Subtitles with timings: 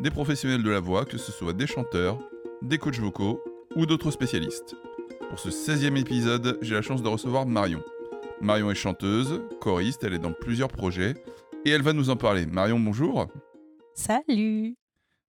[0.00, 2.18] des professionnels de la voix, que ce soit des chanteurs,
[2.62, 3.42] des coachs vocaux
[3.74, 4.76] ou d'autres spécialistes.
[5.28, 7.82] Pour ce 16e épisode, j'ai la chance de recevoir Marion.
[8.40, 11.14] Marion est chanteuse, choriste, elle est dans plusieurs projets
[11.64, 12.46] et elle va nous en parler.
[12.46, 13.26] Marion, bonjour.
[13.94, 14.76] Salut.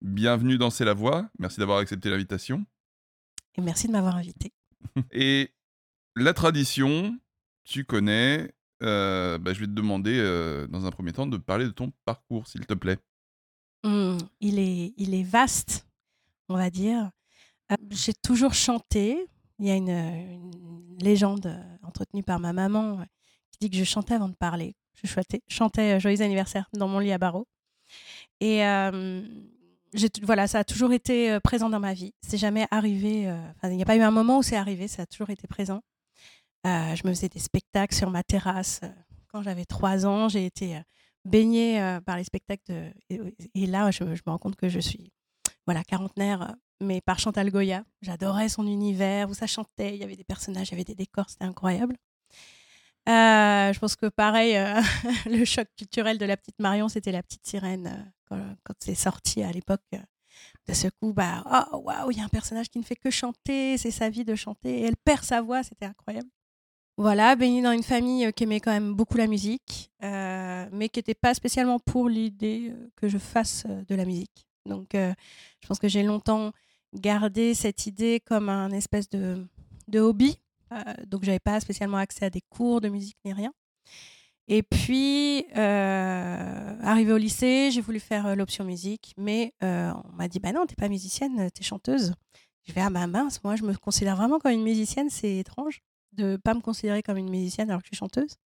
[0.01, 2.63] Bienvenue dans C'est la voix, merci d'avoir accepté l'invitation.
[3.57, 4.53] Et merci de m'avoir invité.
[5.11, 5.49] et
[6.15, 7.17] la tradition,
[7.63, 11.65] tu connais, euh, bah, je vais te demander euh, dans un premier temps de parler
[11.65, 12.99] de ton parcours, s'il te plaît.
[13.83, 15.87] Mmh, il, est, il est vaste,
[16.49, 17.11] on va dire.
[17.71, 19.25] Euh, j'ai toujours chanté.
[19.59, 23.05] Il y a une, légende entretenue par ma maman
[23.51, 24.75] qui dit que je chantais avant de parler.
[25.01, 25.07] Je
[25.47, 27.47] chantais, Joyeux anniversaire dans mon lit à barreaux.
[28.41, 28.59] Et
[30.23, 32.13] voilà, ça a toujours été présent dans ma vie.
[32.21, 33.33] C'est jamais arrivé.
[33.63, 34.89] il n'y a pas eu un moment où c'est arrivé.
[34.89, 35.81] Ça a toujours été présent.
[36.67, 38.81] Euh, je me faisais des spectacles sur ma terrasse.
[38.83, 38.89] Euh,
[39.31, 40.81] quand j'avais trois ans, j'ai été
[41.25, 42.93] euh, baignée par les spectacles.
[43.09, 45.11] Et, là, je, me rends compte que je suis
[45.65, 47.83] voilà, quarantenaire, mais par Chantal Goya.
[48.01, 50.95] J'adorais son univers, où ça chantait, il y avait des personnages, il y avait des
[50.95, 51.95] décors, c'était incroyable.
[53.07, 54.53] je pense que pareil,
[55.25, 59.51] le choc culturel de la petite Marion, c'était la petite sirène quand, c'est sorti à
[59.51, 59.81] l'époque.
[60.67, 63.11] de ce coup, bah, oh waouh, il y a un personnage qui ne fait que
[63.11, 66.29] chanter, c'est sa vie de chanter, et elle perd sa voix, c'était incroyable.
[66.99, 70.89] Voilà, baignée dans une famille euh, qui aimait quand même beaucoup la musique, euh, mais
[70.89, 74.45] qui n'était pas spécialement pour l'idée euh, que je fasse de la musique.
[74.65, 76.51] Donc, je pense que j'ai longtemps
[76.93, 79.47] gardé cette idée comme un espèce de,
[79.95, 80.37] hobby.
[81.07, 83.53] donc, j'avais pas spécialement accès à des cours de musique ni rien.
[84.49, 90.51] Et puis, arrivé au lycée, j'ai voulu faire l'option musique, mais on m'a dit bah
[90.51, 92.13] non, t'es pas musicienne, t'es chanteuse.
[92.67, 95.81] Je vais ah bah mince, moi je me considère vraiment comme une musicienne, c'est étrange
[96.13, 98.37] de pas me considérer comme une musicienne alors que je suis chanteuse.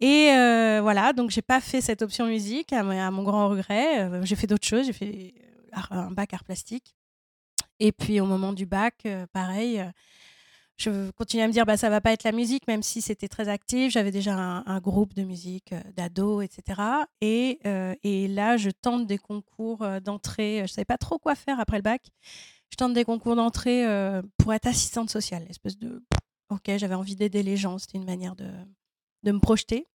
[0.00, 4.04] Et euh, voilà, donc j'ai pas fait cette option musique à, mon grand regret.
[4.04, 5.34] Euh, j'ai fait d'autres choses, j'ai fait
[5.74, 6.94] euh, un bac art plastique.
[7.80, 9.84] Et puis au moment du bac, pareil,
[10.78, 13.28] je continuais à me dire bah ça va pas être la musique, même si c'était
[13.28, 13.92] très actif.
[13.92, 16.80] J'avais déjà un, groupe de musique d'ados, etc.
[17.20, 17.60] Et,
[18.02, 20.62] et, là, je tente des concours d'entrée.
[20.62, 22.02] Je savais pas trop quoi faire après le bac.
[22.70, 23.84] Je tente des concours d'entrée
[24.38, 26.02] pour être assistante sociale, espèce de
[26.50, 28.48] Ok, j'avais envie d'aider les gens, c'était une manière de,
[29.22, 29.86] de me projeter.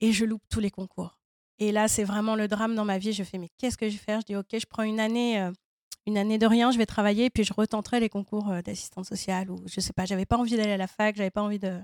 [0.00, 1.18] Et je loupe tous les concours.
[1.58, 3.12] Et là, c'est vraiment le drame dans ma vie.
[3.12, 4.20] Je fais, mais qu'est-ce que je vais faire?
[4.20, 5.52] Je dis, ok, je prends une année, euh,
[6.06, 9.50] une année de rien, je vais travailler, puis je retenterai les concours euh, d'assistante sociale.
[9.50, 11.78] Ou je sais pas, j'avais pas envie d'aller à la fac, j'avais pas envie de.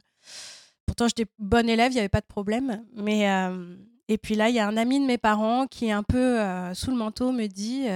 [0.87, 2.87] Pourtant, j'étais bonne élève, il n'y avait pas de problème.
[2.95, 3.77] Mais, euh,
[4.09, 6.41] et puis là, il y a un ami de mes parents qui, un peu
[6.75, 7.87] sous le manteau, me dit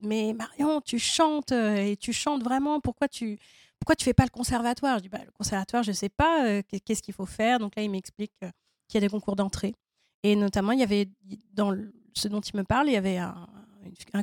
[0.00, 3.38] Mais Marion, tu chantes et tu chantes vraiment, pourquoi tu
[3.82, 4.98] pourquoi tu fais pas le conservatoire?
[4.98, 7.58] Je dis, bah, le conservatoire, je sais pas, euh, qu'est-ce qu'il faut faire?
[7.58, 8.50] Donc là, il m'explique euh,
[8.86, 9.74] qu'il y a des concours d'entrée.
[10.22, 11.08] Et notamment, il y avait,
[11.52, 11.76] dans
[12.14, 13.34] ce dont il me parle, il y avait un,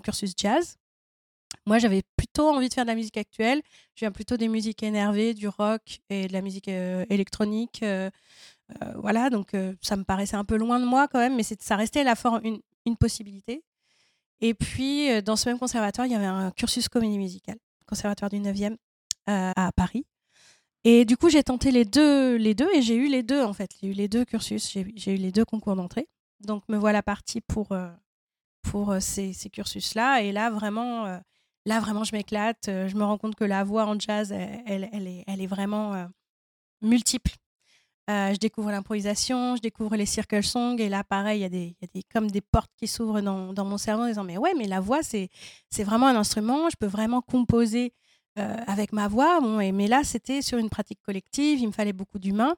[0.02, 0.78] cursus jazz.
[1.66, 3.62] Moi, j'avais plutôt envie de faire de la musique actuelle.
[3.96, 7.84] Je viens plutôt des musiques énervées, du rock et de la musique euh, électronique.
[8.96, 12.06] voilà, donc ça me paraissait un peu loin de moi quand même, mais ça restait
[12.06, 13.66] la forme, une, une possibilité.
[14.40, 18.40] Et puis, dans ce même conservatoire, il y avait un cursus comédie musicale, conservatoire du
[18.40, 18.89] 9e, euh,
[19.56, 20.06] à Paris.
[20.86, 23.54] Et du coup, j'ai tenté les deux, les deux et j'ai eu les deux en
[23.54, 23.72] fait.
[23.82, 26.08] J'ai eu les deux cursus, j'ai eu les deux concours d'entrée.
[26.40, 27.90] Donc me voilà partie pour, euh,
[28.62, 30.22] pour euh, ces, ces cursus-là.
[30.22, 31.20] Et là, vraiment,
[31.66, 32.66] là, vraiment, je m'éclate.
[32.68, 36.08] Je me rends compte que la voix en jazz, elle, elle, est, elle est vraiment
[36.82, 37.34] multiple.
[38.08, 40.78] je découvre l'improvisation, je découvre les circle songs.
[40.78, 43.20] Et là, pareil, il y, a des, y a des, comme des portes qui s'ouvrent
[43.20, 45.30] dans, dans, mon cerveau en disant Mais ouais, mais la voix, c'est
[45.80, 46.70] vraiment un instrument.
[46.70, 48.09] Je peux vraiment composer euh,
[48.68, 49.40] avec ma voix.
[49.42, 52.56] mais là, c'était sur une pratique collective, il me fallait beaucoup d'humains.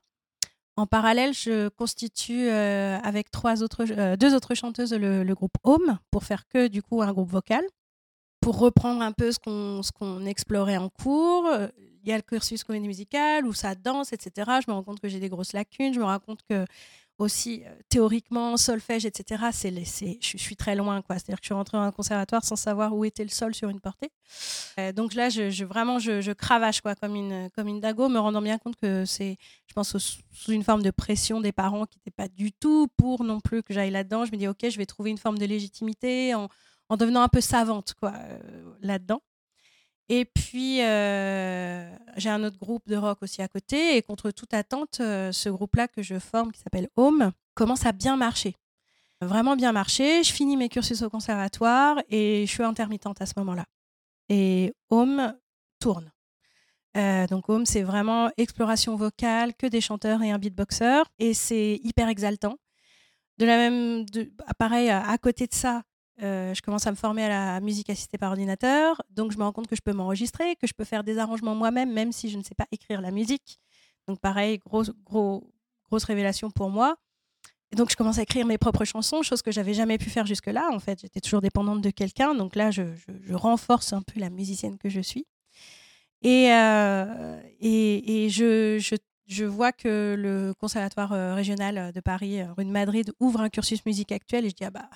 [0.78, 6.00] En parallèle, je constitue euh, avec trois autres, euh, deux autres chanteuses le, groupe Home
[6.12, 7.63] pour faire que du coup un groupe vocal.
[8.39, 11.48] Pour reprendre un peu ce qu'on, qu'on explorait en cours,
[11.78, 14.60] il y a le cursus comédie musicale où ça danse, etc.
[14.66, 15.94] Je me rends compte que j'ai des grosses lacunes.
[15.94, 16.66] Je me rends compte que
[17.21, 19.45] aussi euh, théoriquement, solfège, etc.
[19.51, 19.71] C'est,
[20.21, 21.18] je, suis très loin, quoi.
[21.18, 23.69] C'est-à-dire que je suis rentrée dans un conservatoire sans savoir où était le sol sur
[23.69, 24.12] une portée.
[24.79, 28.41] Euh, donc là, je, vraiment, je, cravache, quoi, comme une, comme une dago, me rendant
[28.41, 29.38] bien compte que c'est,
[29.68, 33.24] je pense, sous une forme de pression des parents qui n'étaient pas du tout pour
[33.24, 34.25] non plus que j'aille là-dedans.
[34.25, 36.50] Je me dis, ok, je vais trouver une forme de légitimité en,
[36.89, 38.13] en devenant un peu savante quoi
[38.81, 39.21] là-dedans.
[40.13, 43.96] Et puis, j'ai un autre groupe de rock aussi à côté.
[43.96, 48.18] Et contre toute attente, ce groupe-là que je forme, qui s'appelle Home, commence à bien
[48.18, 48.58] marcher.
[49.22, 50.22] Vraiment bien marcher.
[50.22, 53.63] Je finis mes cursus au conservatoire et je suis intermittente à ce moment-là.
[54.28, 55.34] Et Home
[55.80, 56.12] tourne.
[57.30, 61.04] donc Home, c'est vraiment exploration vocale, que des chanteurs et un beatboxer.
[61.19, 62.58] Et c'est hyper exaltant.
[63.38, 64.06] De la même,
[64.60, 65.84] pareil, à côté de ça,
[66.21, 69.01] euh, je commence à me former à la musique assistée par ordinateur.
[69.09, 71.56] Donc, je me rends compte que je peux m'enregistrer, que je peux faire des arrangements
[71.56, 73.59] moi-même, même si je ne sais pas écrire la musique.
[74.07, 75.51] Donc, pareil, grosse, gros,
[75.89, 76.95] grosse révélation pour moi.
[77.71, 80.25] Et donc, je commence à écrire mes propres chansons, chose que j'avais jamais pu faire
[80.25, 80.69] jusque-là.
[80.71, 82.35] En fait, j'étais toujours dépendante de quelqu'un.
[82.35, 82.83] Donc là, je,
[83.31, 85.25] renforce un peu la musicienne que je suis.
[86.21, 93.41] Et, euh, je, vois que le Conservatoire euh, régional de Paris, rue de Madrid, ouvre
[93.41, 94.45] un cursus musique actuelle.
[94.45, 94.89] Et je dis, ah bah,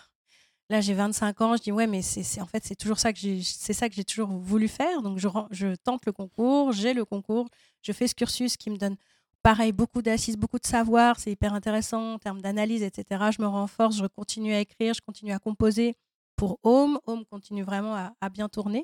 [0.70, 3.20] Là, j'ai 25 ans, je dis ouais, mais c'est en fait c'est toujours ça que
[3.20, 5.04] c'est ça que j'ai toujours voulu faire.
[5.04, 7.48] Donc je, tente le concours, j'ai le concours,
[7.84, 8.96] je fais ce cursus qui me donne
[9.44, 13.26] pareil beaucoup d'assises, beaucoup de savoir, c'est hyper intéressant en termes d'analyse, etc.
[13.38, 15.96] Je me renforce, je continue à écrire, je continue à composer
[16.36, 17.00] pour Home.
[17.06, 18.84] Home continue vraiment à, bien tourner.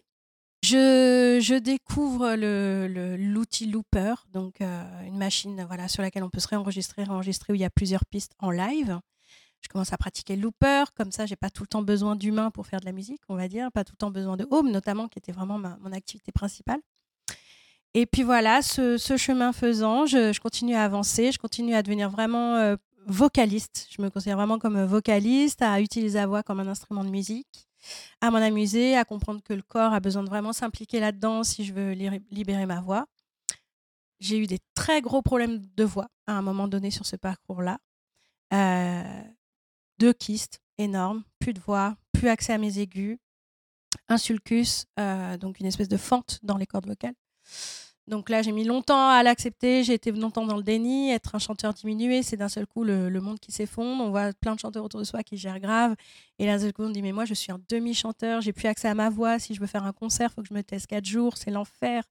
[0.64, 7.06] Je, découvre l'outil Looper, donc euh, une machine voilà, sur laquelle on peut se réenregistrer,
[7.10, 9.00] enregistrer où il y a plusieurs pistes en live
[9.62, 10.86] je commence à pratiquer le looper.
[10.96, 13.36] Comme ça, j'ai pas tout le temps besoin d'humain pour faire de la musique, on
[13.36, 13.72] va dire.
[13.72, 16.80] Pas tout le temps besoin de home, notamment, qui était vraiment mon activité principale.
[17.94, 22.56] Et puis voilà, ce, chemin faisant, je, continue à avancer, je continue à devenir vraiment
[22.56, 23.88] euh, vocaliste.
[23.96, 27.68] Je me considère vraiment comme vocaliste, à utiliser la voix comme un instrument de musique,
[28.22, 31.66] à m'en amuser, à comprendre que le corps a besoin de vraiment s'impliquer là-dedans si
[31.66, 31.92] je veux
[32.32, 33.08] libérer ma voix.
[34.22, 37.80] J'ai eu des très gros problèmes de voix à un moment donné sur ce parcours-là.
[38.54, 39.24] Euh,
[40.02, 43.20] deux kystes énormes, plus de voix, plus accès à mes aigus,
[44.10, 47.14] un sulcus, euh, donc une espèce de fente dans les cordes vocales.
[48.08, 51.40] Donc là, j'ai mis longtemps à l'accepter, j'ai été longtemps dans le déni, être un
[51.40, 54.84] chanteur diminué, c'est d'un seul coup le, monde qui s'effondre, on voit plein de chanteurs
[54.84, 55.96] autour de soi qui gèrent grave,
[56.40, 58.88] et d'un seul coup on dit mais moi je suis un demi-chanteur, j'ai plus accès
[58.88, 60.88] à ma voix, si je veux faire un concert, il faut que je me teste
[60.88, 62.04] quatre jours, c'est l'enfer.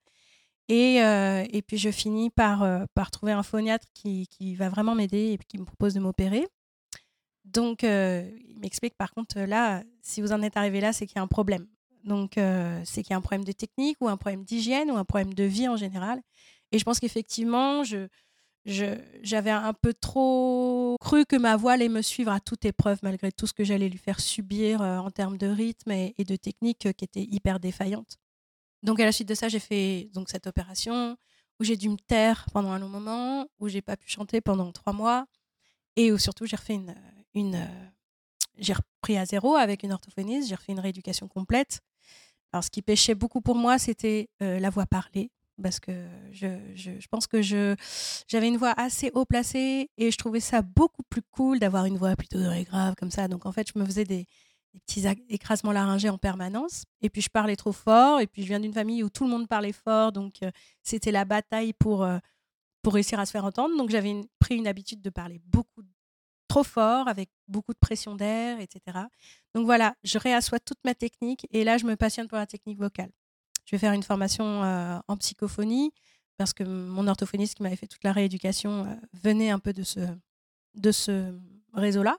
[0.69, 5.33] Et, euh, puis je finis par, euh, par trouver un phoniatre qui va vraiment m'aider
[5.33, 6.47] et qui me propose de m'opérer.
[7.45, 11.17] Donc, euh, il m'explique par contre, là, si vous en êtes arrivé là, c'est qu'il
[11.17, 11.67] y a un problème.
[12.05, 14.97] Donc, euh, c'est qu'il y a un problème de technique ou un problème d'hygiène ou
[14.97, 16.21] un problème de vie en général.
[16.73, 18.07] Et je pense qu'effectivement, je,
[18.65, 23.33] j'avais un peu trop cru que ma voix allait me suivre à toute épreuve, malgré
[23.33, 26.93] tout ce que j'allais lui faire subir euh, en termes de rythme et, de technique
[26.93, 28.19] qui était hyper défaillante.
[28.83, 31.17] Donc, à la suite de ça, j'ai fait donc, cette opération
[31.59, 34.73] où j'ai dû me taire pendant un long moment, où j'ai pas pu chanter pendant
[34.73, 35.27] trois mois
[35.97, 36.95] et où surtout j'ai refait une,
[37.35, 37.57] une.
[37.57, 37.87] Euh,
[38.59, 41.81] j'ai repris à zéro avec une orthophoniste, j'ai refait une rééducation complète.
[42.53, 45.31] Alors, ce qui pêchait beaucoup pour moi, c'était euh, la voix parlée,
[45.63, 45.93] parce que
[46.33, 47.77] je, je, pense que je,
[48.27, 51.97] j'avais une voix assez haut placée et je trouvais ça beaucoup plus cool d'avoir une
[51.97, 53.29] voix plutôt grave comme ça.
[53.29, 54.27] Donc, en fait, je me faisais des,
[54.87, 56.85] petits écrasements laryngés en permanence.
[57.03, 58.21] Et puis, je parlais trop fort.
[58.21, 60.13] Et puis, je viens d'une famille où tout le monde parlait fort.
[60.13, 60.51] Donc, euh,
[60.83, 62.07] c'était la bataille pour,
[62.83, 63.77] pour réussir à se faire entendre.
[63.77, 65.83] Donc, j'avais pris une habitude de parler beaucoup
[66.51, 68.99] trop fort, avec beaucoup de pression d'air, etc.
[69.55, 72.79] Donc voilà, je réassois toute ma technique et là, je me passionne pour la technique
[72.79, 73.11] vocale.
[73.65, 75.93] Je vais faire une formation euh, en psychophonie
[76.37, 79.85] parce que mon orthophoniste qui m'avait fait toute la rééducation euh, venait un peu de
[79.85, 80.01] ce,
[80.75, 81.33] de ce
[81.73, 82.19] réseau-là.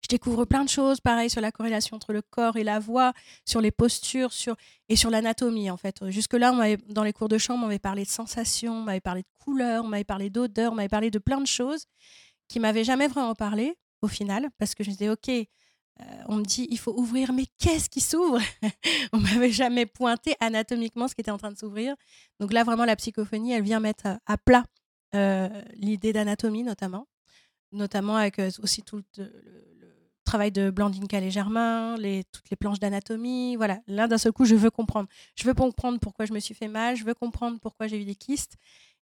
[0.00, 3.12] Je découvre plein de choses, pareil, sur la corrélation entre le corps et la voix,
[3.44, 4.56] sur les postures sur,
[4.88, 6.08] et sur l'anatomie, en fait.
[6.08, 9.28] Jusque-là, dans les cours de chant, on m'avait parlé de sensations, on m'avait parlé de
[9.44, 11.84] couleurs, on m'avait parlé d'odeurs, on m'avait parlé de plein de choses
[12.48, 15.28] qui m'avait jamais vraiment parlé au final, parce que je me disais, OK,
[16.00, 18.40] euh, on me dit, il faut ouvrir, mais qu'est-ce qui s'ouvre?
[19.12, 21.96] On m'avait jamais pointé anatomiquement ce qui était en train de s'ouvrir.
[22.38, 24.64] Donc là, vraiment, la psychophonie, elle vient mettre à, plat
[25.14, 27.08] euh, l'idée d'anatomie, notamment,
[27.72, 29.32] notamment avec euh, aussi tout le,
[30.24, 33.56] travail de Blandine Calais-Germain, les, toutes les planches d'anatomie.
[33.56, 35.08] Voilà, là, d'un seul coup, je veux comprendre.
[35.34, 38.04] Je veux comprendre pourquoi je me suis fait mal, je veux comprendre pourquoi j'ai eu
[38.04, 38.56] des kystes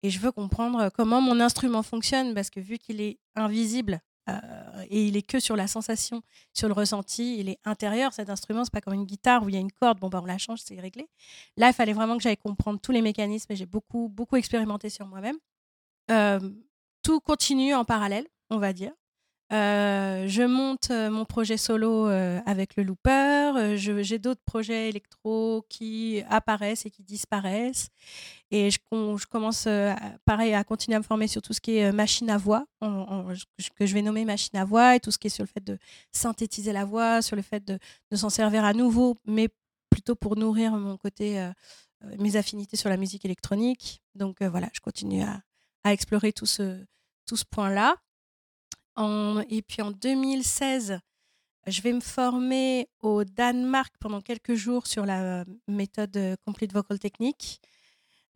[0.04, 4.86] et je veux comprendre comment mon instrument fonctionne parce que vu qu'il est invisible euh,
[4.90, 6.22] et il est que sur la sensation,
[6.54, 9.56] sur le ressenti, il est intérieur cet instrument, c'est pas comme une guitare où il
[9.56, 11.08] y a une corde, bon bah on la change, c'est réglé.
[11.58, 14.90] Là, il fallait vraiment que j'aille comprendre tous les mécanismes et j'ai beaucoup beaucoup expérimenté
[14.90, 15.38] sur moi-même.
[16.12, 16.40] Euh,
[17.04, 18.92] tout continue en parallèle, on va dire.
[19.52, 23.76] Euh, je monte euh, mon projet solo euh, avec le looper.
[23.76, 27.90] J'ai d'autres projets électro qui apparaissent et qui disparaissent.
[28.50, 28.80] Et je,
[29.30, 29.68] commence,
[30.26, 33.86] pareil, à continuer à me former sur tout ce qui est machine à voix, que
[33.86, 35.78] je vais nommer machine à voix, et tout ce qui est sur le fait de
[36.12, 37.80] synthétiser la voix, sur le fait de,
[38.14, 39.48] s'en servir à nouveau, mais
[39.90, 41.50] plutôt pour nourrir mon côté,
[42.20, 44.02] mes affinités sur la musique électronique.
[44.16, 45.42] Donc voilà, je continue à,
[45.94, 46.86] explorer tout ce
[47.52, 47.96] point-là
[48.98, 51.00] et puis en 2016,
[51.68, 56.98] je vais me former au Danemark pendant quelques jours sur la méthode euh, Complete Vocal
[57.00, 57.62] Technique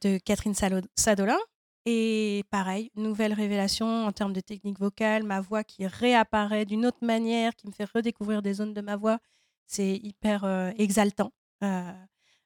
[0.02, 1.40] de Catherine Sadolin.
[1.88, 7.04] Et pareil, nouvelle révélation en termes de technique vocale, ma voix qui réapparaît d'une autre
[7.04, 9.20] manière, qui me fait redécouvrir des zones de ma voix.
[9.68, 11.32] C'est hyper euh, exaltant
[11.64, 11.94] euh,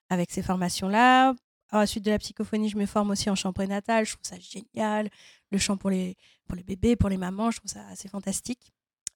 [0.08, 1.34] avec ces formations-là.
[1.70, 4.04] À la suite de la psychophonie, je me forme aussi en chant prénatal.
[4.04, 5.08] Je trouve ça génial.
[5.50, 6.16] Le chant pour les,
[6.46, 8.72] pour les bébés, pour les mamans, je trouve ça assez fantastique.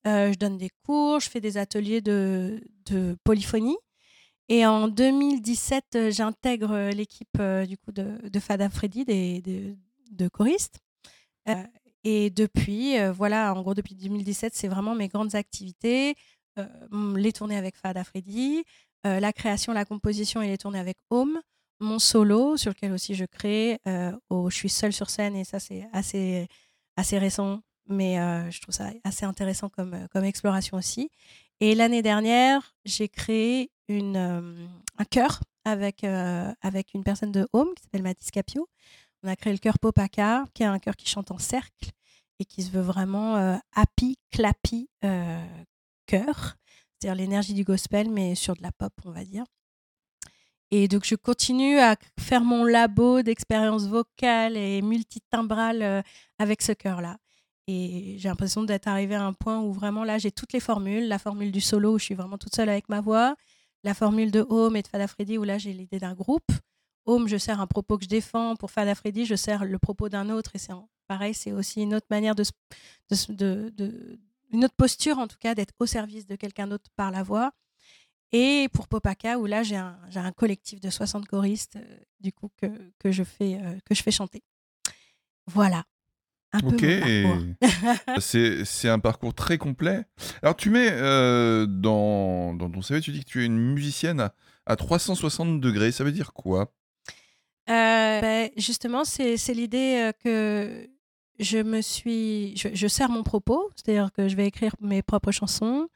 [0.07, 3.76] Euh, je donne des cours, je fais des ateliers de, de polyphonie.
[4.49, 9.76] Et en 2017, euh, j'intègre euh, l'équipe du coup de, de Fada Freddy, des, de,
[10.11, 10.81] de choristes.
[12.05, 16.14] et depuis, voilà, en gros, depuis 2017, c'est vraiment mes grandes activités.
[16.93, 18.64] les tournées avec Fada Freddy,
[19.05, 21.41] la création, la composition et les tournées avec Home
[21.81, 23.81] mon solo sur lequel aussi je crée.
[23.87, 26.49] Euh, je suis seule sur scène et ça c'est assez,
[26.97, 31.11] assez récent, mais euh, je trouve ça assez intéressant comme, euh, comme exploration aussi.
[31.61, 37.85] Et l'année dernière, j'ai créé une, un chœur avec, avec une personne de Home qui
[37.85, 38.69] s'appelle Mathis Capio.
[39.23, 41.90] On a créé le chœur Popaka, qui est un chœur qui chante en cercle
[42.40, 44.88] et qui se veut vraiment happy, clappy
[46.07, 46.57] chœur,
[46.99, 49.45] c'est-à-dire l'énergie du gospel, mais sur de la pop, on va dire.
[50.71, 56.02] Et donc, je continue à faire mon labo d'expérience vocale et multitimbrale euh,
[56.38, 57.18] avec ce cœur-là.
[57.66, 61.09] Et j'ai l'impression d'être arrivée à un point où vraiment là, j'ai toutes les formules.
[61.09, 63.37] La formule du solo où je suis vraiment toute seule avec ma voix.
[63.85, 66.50] La formule de Home et de Fada Freddy où là, j'ai l'idée d'un groupe.
[67.06, 68.56] Home, je sers un propos que je défends.
[68.56, 70.50] Pour Fada Freddy, je sers le propos d'un autre.
[70.54, 70.73] Et c'est
[71.06, 72.44] pareil, c'est aussi une autre manière de,
[74.52, 77.52] une autre posture en tout cas d'être au service de quelqu'un d'autre par la voix.
[78.37, 82.50] Et pour Popaka, où là, j'ai un, un, collectif de 60 choristes, euh, du coup,
[82.61, 82.67] que,
[82.99, 84.43] que, je fais, euh, que je fais chanter.
[85.47, 85.85] Voilà.
[86.53, 86.85] Un ok,
[88.64, 90.03] c'est un parcours très complet.
[90.43, 94.19] Alors, tu mets euh, dans, dans, ton CV, tu dis que tu es une musicienne
[94.19, 94.35] à,
[94.67, 95.93] à 360 degrés.
[95.93, 96.75] Ça veut dire quoi?
[97.69, 100.88] Ben, Justement, c'est l'idée que
[101.38, 102.57] je me suis.
[102.57, 105.88] Je, je sers mon propos, c'est-à-dire que je vais écrire mes propres chansons.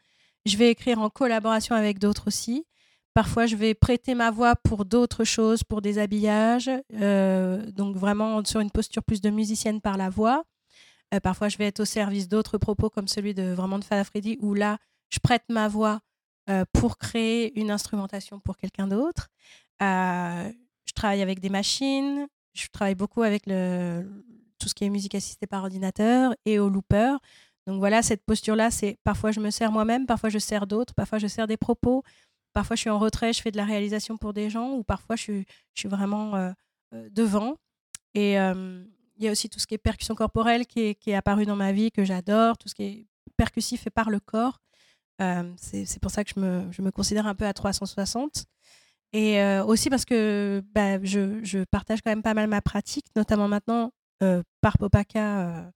[0.49, 2.65] Je vais écrire en collaboration avec d'autres aussi.
[3.13, 8.43] Parfois, je vais prêter ma voix pour d'autres choses, pour des habillages, euh, donc vraiment
[8.45, 10.45] sur une posture plus de musicienne par la voix.
[11.13, 14.05] Euh, parfois, je vais être au service d'autres propos comme celui de vraiment de Fada
[14.41, 14.79] où là,
[15.11, 16.01] je prête ma voix
[16.49, 19.29] euh, pour créer une instrumentation pour quelqu'un d'autre.
[19.81, 25.47] je travaille avec des machines, je travaille beaucoup avec tout ce qui est musique assistée
[25.47, 27.19] par ordinateur et au looper.
[27.69, 31.19] Donc voilà, cette posture-là, c'est parfois je me sers moi-même, parfois je sers d'autres, parfois
[31.19, 32.03] je sers des propos,
[32.55, 35.17] parfois je suis en retrait, je fais de la réalisation pour des gens, ou parfois
[35.17, 35.23] je
[35.75, 36.51] suis, vraiment euh,
[36.95, 37.57] euh, devant.
[38.15, 41.57] Et il y a aussi tout ce qui est percussion corporelle qui est, apparu dans
[41.57, 43.07] ma vie, que j'adore, tout ce qui est
[43.37, 44.61] percussif et par le corps.
[45.59, 48.47] c'est pour ça que je me, considère un peu à 360.
[49.13, 53.47] Et aussi parce que bah, je, je, partage quand même pas mal ma pratique, notamment
[53.47, 53.93] maintenant
[54.61, 55.71] par Popaka euh,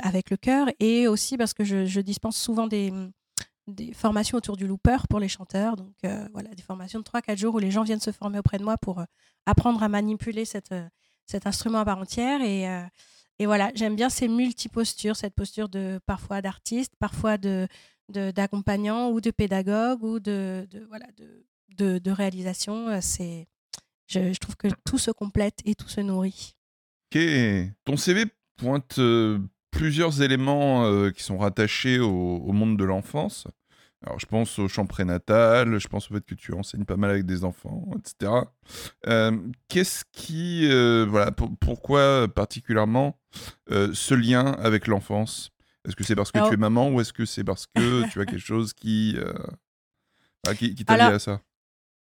[0.00, 2.92] avec le chœur et aussi parce que je, dispense souvent des,
[3.94, 5.76] formations autour du looper pour les chanteurs.
[5.76, 8.58] Donc euh, voilà, des formations de 3-4 jours où les gens viennent se former auprès
[8.58, 9.04] de moi pour euh,
[9.46, 10.72] apprendre à manipuler cet
[11.44, 12.40] instrument à part entière.
[12.42, 17.68] Et, voilà, j'aime bien ces multi-postures, cette posture de parfois d'artiste, parfois de
[18.10, 23.00] d'accompagnant ou de pédagogue ou de, voilà de, de, réalisation.
[23.00, 23.48] C'est
[24.06, 26.54] je, trouve que tout se complète et tout se nourrit.
[27.10, 27.18] Ok,
[27.86, 28.26] ton CV
[28.56, 28.98] pointe
[29.74, 33.46] plusieurs éléments euh, qui sont rattachés au, monde de l'enfance.
[34.06, 37.10] Alors, je pense au champ prénatal, je pense au fait que tu enseignes pas mal
[37.10, 38.32] avec des enfants, etc.
[39.06, 39.36] Euh,
[39.68, 40.68] qu'est-ce qui.
[40.70, 43.18] Euh, voilà, pourquoi particulièrement
[43.70, 45.50] ce lien avec l'enfance?
[45.86, 48.20] Est-ce que c'est parce que tu es maman ou est-ce que c'est parce que tu
[48.20, 49.16] as quelque chose qui,
[50.56, 51.40] qui, qui t'a lié à ça?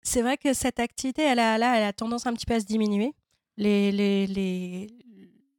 [0.02, 2.60] C'est vrai que cette activité, elle a, là, elle a tendance un petit peu à
[2.60, 3.12] se diminuer.
[3.58, 4.86] Les, les, les,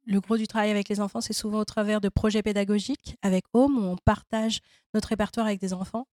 [0.06, 3.44] le gros du travail avec les enfants, c'est souvent au travers de projets pédagogiques avec
[3.52, 4.60] Home, où on partage
[4.94, 6.06] notre répertoire avec des enfants.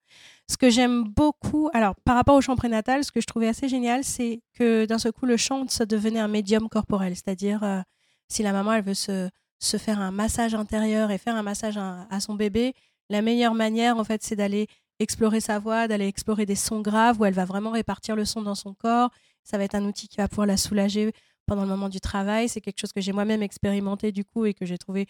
[0.48, 3.68] Ce que j'aime beaucoup, alors par rapport au chant prénatal, ce que je trouvais assez
[3.68, 7.16] génial, c'est que d'un seul coup, le chant, ça devenait un médium corporel.
[7.16, 7.82] C'est-à-dire, euh,
[8.28, 9.30] si la maman, elle veut se,
[9.60, 12.74] se, faire un massage intérieur et faire un massage à, son bébé,
[13.10, 14.68] la meilleure manière, en fait, c'est d'aller
[15.00, 18.42] explorer sa voix, d'aller explorer des sons graves où elle va vraiment répartir le son
[18.42, 19.10] dans son corps.
[19.44, 21.12] Ça va être un outil qui va pouvoir la soulager
[21.50, 22.48] pendant le moment du travail.
[22.48, 25.08] C'est quelque chose que j'ai moi-même expérimenté du coup et que j'ai trouvé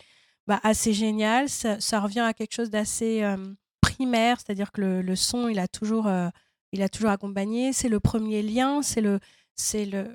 [0.48, 1.50] bah, assez génial.
[1.50, 3.24] Ça, revient à quelque chose d'assez
[3.81, 6.29] primaire, c'est-à-dire que le, son, il a toujours, euh,
[6.72, 7.74] il a toujours accompagné.
[7.74, 9.19] C'est le premier lien, c'est le,
[9.55, 10.08] c'est le,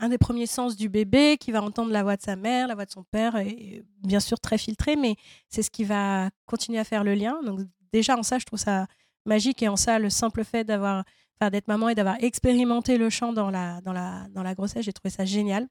[0.00, 2.74] un des premiers sens du bébé qui va entendre la voix de sa mère, la
[2.74, 5.16] voix de son père, et, bien sûr très filtré, mais
[5.48, 7.40] c'est ce qui va continuer à faire le lien.
[7.44, 7.60] Donc
[7.92, 8.86] déjà en ça, je trouve ça
[9.26, 11.04] magique et en ça, le simple fait d'avoir,
[11.50, 14.92] d'être maman et d'avoir expérimenté le chant dans la, dans la, dans la grossesse, j'ai
[14.92, 15.68] trouvé ça génial.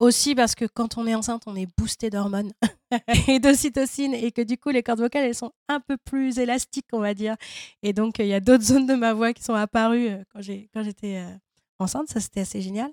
[0.00, 2.52] Aussi parce que quand on est enceinte, on est boosté d'hormones
[3.28, 6.88] et d'ocytocine et que du coup, les cordes vocales, elles sont un peu plus élastiques,
[6.92, 7.36] on va dire.
[7.82, 10.42] Et donc, il y a d'autres zones de ma voix qui sont apparues euh, quand
[10.42, 11.30] j'étais euh,
[11.78, 12.08] enceinte.
[12.08, 12.90] Ça, c'était assez génial.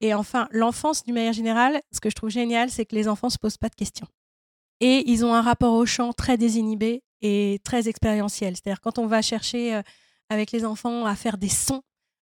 [0.00, 3.30] Et enfin, l'enfance, d'une manière générale, ce que je trouve génial, c'est que les enfants
[3.30, 4.06] se posent pas de questions.
[4.80, 8.56] Et ils ont un rapport au chant très désinhibé et très expérientiel.
[8.56, 9.82] C'est-à-dire, quand on va chercher euh,
[10.28, 11.82] avec les enfants à faire des sons,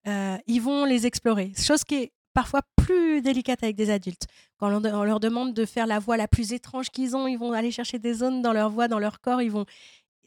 [0.07, 1.53] ils vont les explorer.
[1.57, 4.27] Chose qui est parfois plus délicate avec des adultes.
[4.59, 7.53] Quand on leur demande de faire la voix la plus étrange qu'ils ont, ils vont
[7.53, 9.67] aller chercher des zones dans leur voix, dans leur corps, ils vont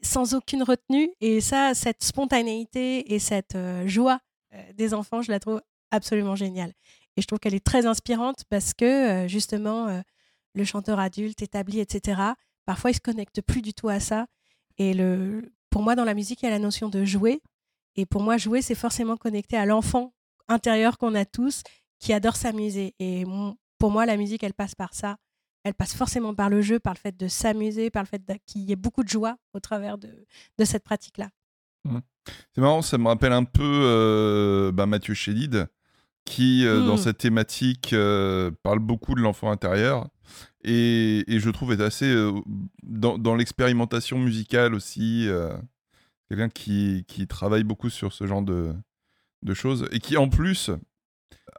[0.02, 1.10] sans aucune retenue.
[1.20, 4.18] Et ça, cette spontanéité et cette euh, joie
[4.54, 6.72] euh, des enfants, je la trouve absolument géniale.
[7.16, 10.02] Et je trouve qu'elle est très inspirante parce que euh, justement,
[10.54, 12.20] le chanteur adulte établi, etc.,
[12.64, 14.26] parfois il se connecte plus du tout à ça.
[14.78, 17.40] Et le, pour moi, dans la musique, il y a la notion de jouer.
[17.96, 20.14] Et pour moi, jouer, c'est forcément connecté à l'enfant
[20.48, 21.62] intérieur qu'on a tous
[21.98, 22.94] qui adore s'amuser.
[22.98, 23.24] Et
[23.78, 25.16] pour moi, la musique, elle passe par ça.
[25.64, 28.62] Elle passe forcément par le jeu, par le fait de s'amuser, par le fait qu'il
[28.62, 30.26] y ait beaucoup de joie au travers de,
[30.58, 31.28] de cette pratique-là.
[31.84, 31.98] Mmh.
[32.54, 35.68] C'est marrant, ça me rappelle un peu euh, bah, Mathieu Chédid,
[36.24, 36.98] qui, euh, dans mmh.
[36.98, 40.08] cette thématique, euh, parle beaucoup de l'enfant intérieur.
[40.64, 42.12] Et, et, je trouve est assez
[42.82, 45.28] dans, dans l'expérimentation musicale aussi.
[46.32, 48.74] Quelqu'un qui, qui, travaille beaucoup sur ce genre de,
[49.42, 49.86] de choses.
[49.92, 50.70] Et qui, en plus,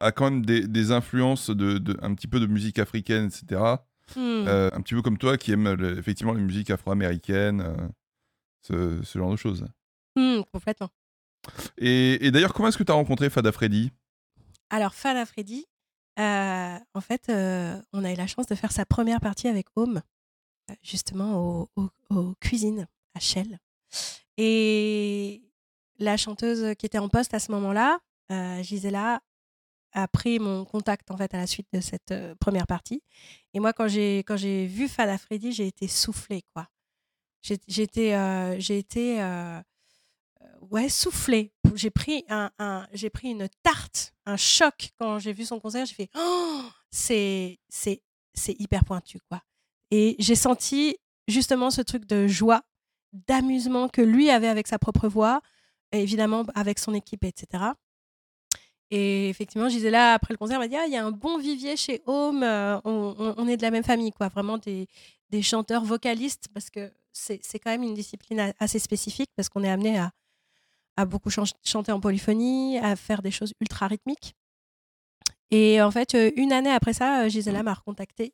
[0.02, 3.62] a quand même des, influences de, un petit peu de musique africaine, etc.
[4.16, 4.48] Hmm.
[4.48, 7.62] Euh, un petit peu comme toi qui aime effectivement les musiques afro-américaines,
[8.72, 9.64] euh, ce, genre de choses.
[10.16, 10.90] Hmm, complètement.
[11.78, 13.92] Et, d'ailleurs, comment est-ce que tu as rencontré Fada Freddy?
[14.72, 15.68] Alors, Fada Freddy,
[16.20, 20.02] euh, en fait, on a eu la chance de faire sa première partie avec Home,
[20.82, 21.70] justement
[22.10, 23.60] aux cuisines à Shell.
[24.38, 25.44] Et
[26.00, 28.00] la chanteuse qui était en poste à ce moment-là,
[28.62, 29.22] Gisela,
[29.94, 33.04] a pris mon contact en fait à la suite de cette première partie.
[33.54, 36.68] Et moi, quand j'ai quand j'ai vu Fada Freddy, j'ai été soufflée quoi.
[37.42, 39.22] J'ai été j'ai été
[40.72, 41.54] ouais soufflée.
[41.76, 45.86] J'ai pris un j'ai pris une tarte, un choc quand j'ai vu son concert.
[45.86, 48.02] J'ai fait oh, c'est c'est
[48.34, 49.42] c'est hyper pointu quoi.
[49.92, 52.64] Et j'ai senti justement ce truc de joie,
[53.14, 55.42] d'amusement que lui avait avec sa propre voix,
[55.92, 57.64] et évidemment avec son équipe, etc.
[58.92, 61.38] Et effectivement, là, après le concert, on m'a dit ah, il y a un bon
[61.38, 64.28] vivier chez Home, euh, on, est de la même famille, quoi.
[64.28, 64.88] Vraiment des,
[65.42, 69.98] chanteurs vocalistes, parce que c'est quand même une discipline assez spécifique, parce qu'on est amené
[70.96, 74.36] à, beaucoup chanter en polyphonie, à faire des choses ultra rythmiques.
[75.50, 78.34] Et en fait, euh, une année après ça, euh, Gisela m'a recontacté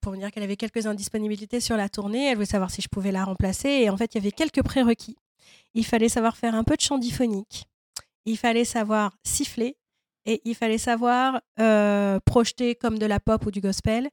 [0.00, 2.26] pour me dire qu'elle avait quelques indisponibilités sur la tournée.
[2.28, 3.68] Elle voulait savoir si je pouvais la remplacer.
[3.68, 5.16] Et en fait, il y avait quelques prérequis.
[5.74, 7.66] Il fallait savoir faire un peu de chant diphonique
[8.26, 9.76] il fallait savoir siffler
[10.26, 14.08] et il fallait savoir euh, projeter comme de la pop ou du gospel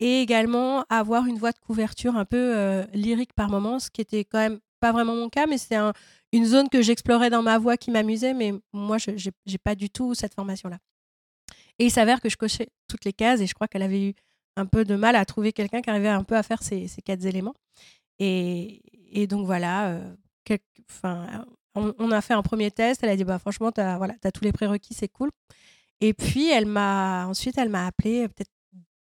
[0.00, 4.00] et également avoir une voix de couverture un peu euh, lyrique par moments, ce qui
[4.00, 5.76] était quand même pas vraiment mon cas, mais c'est
[6.32, 9.88] une zone que j'explorais dans ma voix qui m'amusait, mais moi, je n'ai pas du
[9.88, 10.78] tout cette formation-là.
[11.78, 14.14] Et il s'avère que je cochais toutes les cases et je crois qu'elle avait eu
[14.56, 17.24] un peu de mal à trouver quelqu'un qui arrivait un peu à faire ces, quatre
[17.24, 17.54] éléments.
[18.18, 18.80] Et,
[19.28, 20.14] donc voilà, euh,
[21.74, 23.02] on, a fait un premier test.
[23.02, 25.30] Elle a dit bah franchement, tu as, voilà, tous les prérequis, c'est cool.
[26.00, 28.50] Et puis elle m'a ensuite elle m'a appelé euh, peut-être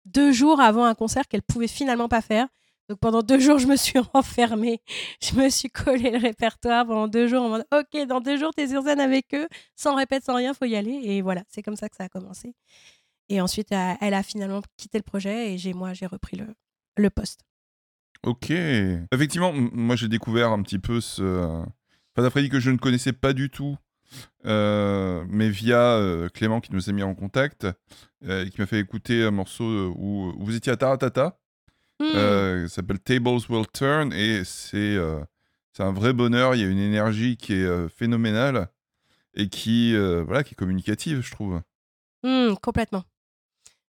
[0.07, 2.49] deux jours avant un concert qu'elle pouvait finalement pas faire.
[2.89, 4.81] Donc pendant deux jours, je me suis renfermée.
[5.23, 8.51] Je me suis collé le répertoire pendant deux jours en mode OK, dans deux jours,
[8.57, 11.01] tu es sur scène avec eux, sans répète, sans rien, faut y aller.
[11.05, 12.53] Et voilà, c'est comme ça que ça a commencé.
[13.31, 16.47] Et ensuite, elle a finalement quitté le projet et j'ai moi, j'ai repris le,
[16.97, 17.41] le poste.
[18.23, 18.51] Ok.
[18.51, 21.65] Effectivement, moi j'ai découvert un petit peu ce,
[22.15, 23.77] Fada Freddy que je ne connaissais pas du tout,
[24.45, 27.67] euh, mais via euh, Clément qui nous a mis en contact,
[28.25, 31.39] euh, et qui m'a fait écouter un morceau où, vous étiez à Taratata,
[32.01, 32.69] mmh.
[32.69, 34.99] s'appelle Tables Will Turn, et c'est
[35.73, 38.69] c'est un vrai bonheur, il y a une énergie qui est phénoménale,
[39.35, 41.63] et qui, voilà, qui est communicative, je trouve.
[42.25, 43.05] Mmh, complètement.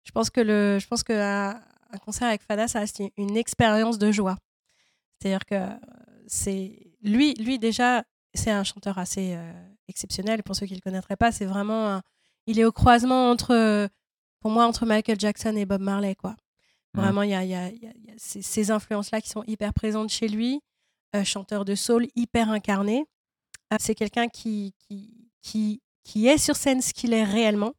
[0.03, 3.97] Je pense que, le, je pense que un concert avec Fada, ça reste une expérience
[3.97, 4.37] de joie.
[5.19, 5.67] C'est-à-dire que
[6.27, 9.37] c'est lui, lui déjà, c'est un chanteur assez
[9.87, 10.43] exceptionnel.
[10.43, 12.01] Pour ceux qui ne le connaîtraient pas, c'est vraiment,
[12.47, 13.89] il est au croisement entre,
[14.39, 16.35] pour moi, entre Michael Jackson et Bob Marley, quoi.
[16.93, 17.71] Vraiment, il y a, y a,
[18.17, 20.61] ces, influences-là qui sont hyper présentes chez lui.
[21.23, 23.05] chanteur de soul, hyper incarné.
[23.79, 27.73] c'est quelqu'un qui, qui, qui, qui est sur scène ce qu'il est réellement.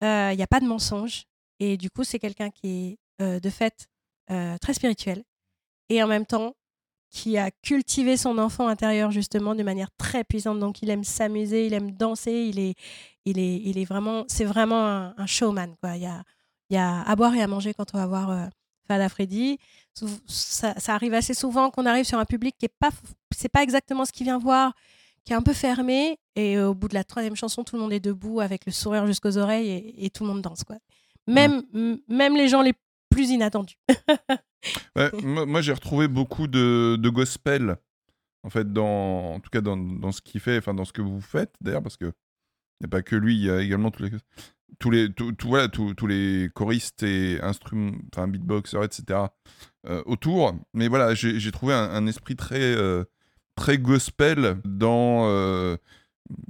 [0.00, 1.24] Il n'y a pas de mensonge.
[1.64, 3.86] Et du coup, c'est quelqu'un qui est de fait
[4.60, 5.24] très spirituel.
[5.88, 6.54] Et en même temps,
[7.14, 10.58] qui a cultivé son enfant intérieur justement de manière très puissante.
[10.58, 12.74] Donc il aime s'amuser, il aime danser, il est,
[13.24, 15.96] il est, il est vraiment, c'est vraiment un, showman quoi.
[15.96, 18.46] Il y a, à boire et à manger quand on va voir euh,
[18.88, 19.58] Fada Freddy.
[20.26, 22.90] Ça, arrive assez souvent qu'on arrive sur un public qui est pas,
[23.30, 24.72] c'est pas exactement ce qu'il vient voir,
[25.24, 26.18] qui est un peu fermé.
[26.34, 29.06] Et au bout de la troisième chanson, tout le monde est debout avec le sourire
[29.06, 30.78] jusqu'aux oreilles et, tout le monde danse quoi.
[31.26, 31.62] Même,
[32.08, 32.74] même les gens les
[33.10, 33.76] plus inattendus.
[35.22, 37.76] moi, j'ai retrouvé beaucoup de, de, gospel,
[38.42, 41.02] en fait, dans, en tout cas dans, dans ce qu'il fait, enfin dans ce que
[41.02, 42.12] vous faites, d'ailleurs, parce que
[42.80, 44.10] il n'y a pas que lui, il y a également tous les,
[44.78, 49.20] tous les, tout, voilà, tous, tous les choristes et instruments, enfin beatboxers, etc.
[49.86, 50.54] Euh, autour.
[50.72, 53.04] Mais voilà, j'ai trouvé un, esprit très, euh,
[53.56, 55.28] très gospel dans.
[55.28, 55.76] Euh,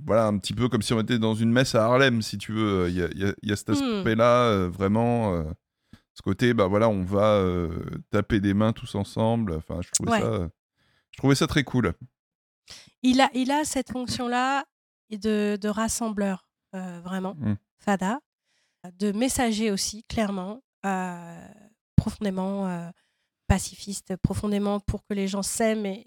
[0.07, 2.53] voilà, un petit peu comme si on était dans une messe à Harlem, si tu
[2.53, 2.89] veux.
[2.89, 3.99] Il y a, y a, cet hmm.
[3.99, 5.45] aspect-là, vraiment
[6.15, 7.71] ce côté, bah voilà, on va euh,
[8.11, 9.53] taper des mains tous ensemble.
[9.55, 10.49] Enfin, je trouvais, ça,
[11.11, 11.93] je trouvais ça très cool.
[13.03, 14.65] Il a, il a cette fonction-là
[15.11, 17.55] de, de rassembleur, euh, vraiment, mmh.
[17.79, 18.21] Fada,
[18.95, 21.49] de messager aussi, clairement, euh,
[21.97, 22.91] profondément
[23.47, 26.07] pacifiste, profondément pour que les gens s'aiment et,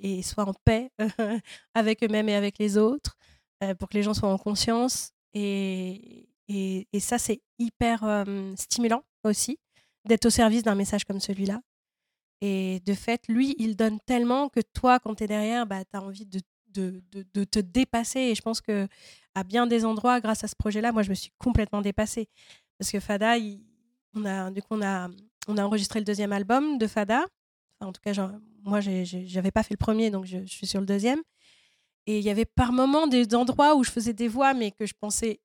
[0.00, 0.90] et, soient en paix
[1.74, 3.16] avec eux-mêmes et avec les autres,
[3.78, 5.12] pour que les gens soient en conscience.
[5.34, 8.24] Et, et, ça, c'est hyper
[8.56, 9.58] stimulant aussi,
[10.04, 11.60] d'être au service d'un message comme celui-là.
[12.40, 15.96] Et de fait, lui, il donne tellement que toi, quand tu es derrière, bah, tu
[15.96, 18.20] as envie de, de, de, te dépasser.
[18.20, 18.86] Et je pense que
[19.34, 22.28] à bien des endroits, grâce à ce projet-là, moi, je me suis complètement dépassée.
[22.78, 23.36] Parce que Fada,
[24.14, 25.08] on, a, du coup, on, a,
[25.48, 27.24] on a enregistré le deuxième album de Fada.
[27.80, 28.12] en tout cas,
[28.66, 31.20] moi, j'avais pas fait le premier, donc je, je, suis sur le deuxième.
[32.06, 34.86] Et il y avait par moments des endroits où je faisais des voix, mais que
[34.86, 35.40] je pensais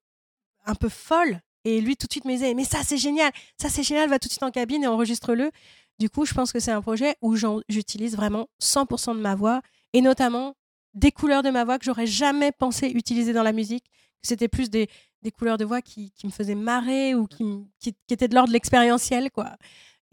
[0.64, 1.40] un peu folles.
[1.64, 4.18] Et lui, tout de suite, me disait Mais ça, c'est génial, ça, c'est génial, va
[4.18, 5.50] tout de suite en cabine et enregistre-le.
[5.98, 7.36] Du coup, je pense que c'est un projet où
[7.68, 10.54] j'utilise vraiment 100% de ma voix et notamment
[10.94, 13.84] des couleurs de ma voix que j'aurais jamais pensé utiliser dans la musique.
[14.22, 14.88] C'était plus des,
[15.22, 17.44] des, couleurs de voix qui, qui, me faisaient marrer ou qui,
[17.80, 19.56] qui, étaient de l'ordre de l'expérientiel, quoi.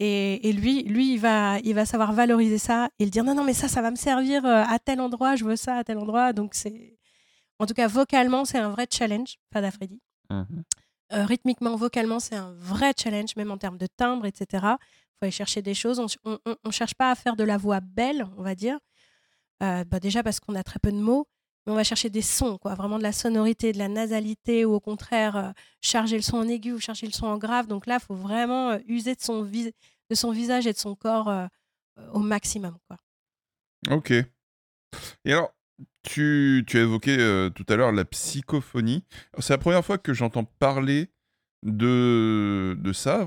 [0.02, 3.34] Et, et, lui, lui il, va, il va savoir valoriser ça et le dire non,
[3.34, 5.84] non, mais ça, ça va me servir euh, à tel endroit, je veux ça à
[5.84, 6.32] tel endroit.
[6.32, 6.98] Donc, c'est.
[7.58, 10.00] En tout cas, vocalement, c'est un vrai challenge, Fada Freddy.
[11.12, 14.46] Euh, rythmiquement, vocalement, c'est un vrai challenge, même en termes de timbre, etc.
[14.52, 16.00] Il faut aller chercher des choses.
[16.24, 18.78] On ne cherche pas à faire de la voix belle, on va dire.
[19.62, 21.28] Euh, bah déjà parce qu'on a très peu de mots,
[21.66, 24.72] mais on va chercher des sons, quoi, vraiment de la sonorité, de la nasalité, ou
[24.72, 27.66] au contraire, euh, charger le son en aigu ou charger le son en grave.
[27.66, 31.32] Donc là, il faut vraiment user de son, de son visage et de son corps
[32.12, 32.76] au maximum.
[32.88, 32.96] Quoi.
[33.88, 34.10] Ok.
[35.24, 35.52] Et alors,
[36.02, 39.04] tu, tu as évoqué euh, tout à l'heure la psychophonie.
[39.38, 41.10] C'est la première fois que j'entends parler
[41.62, 43.26] de, de ça.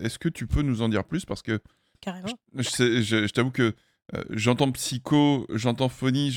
[0.00, 1.24] Est-ce que tu peux nous en dire plus?
[1.24, 1.60] Parce que.
[2.00, 2.28] Carrément.
[2.54, 3.74] Je, je, t'avoue que
[4.14, 6.30] euh, j'entends psycho, j'entends phonie,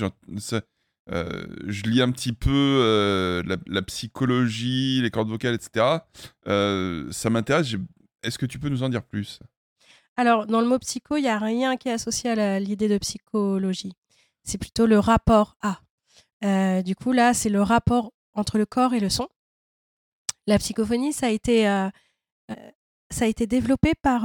[1.10, 5.98] euh, je lis un petit peu la, la, psychologie, les cordes vocales, etc.
[6.46, 7.76] ça m'intéresse.
[8.24, 9.40] Est-ce que tu peux nous en dire plus?
[10.18, 12.98] Alors, dans le mot psycho, il n'y a rien qui est associé à l'idée de
[12.98, 13.94] psychologie
[14.44, 15.82] c'est plutôt le rapport à.
[16.44, 19.28] Euh, du coup, là, c'est le rapport entre le corps et le son.
[20.48, 21.90] La psychophonie, ça a été, euh,
[22.50, 22.72] euh,
[23.12, 24.24] ça a été développé par,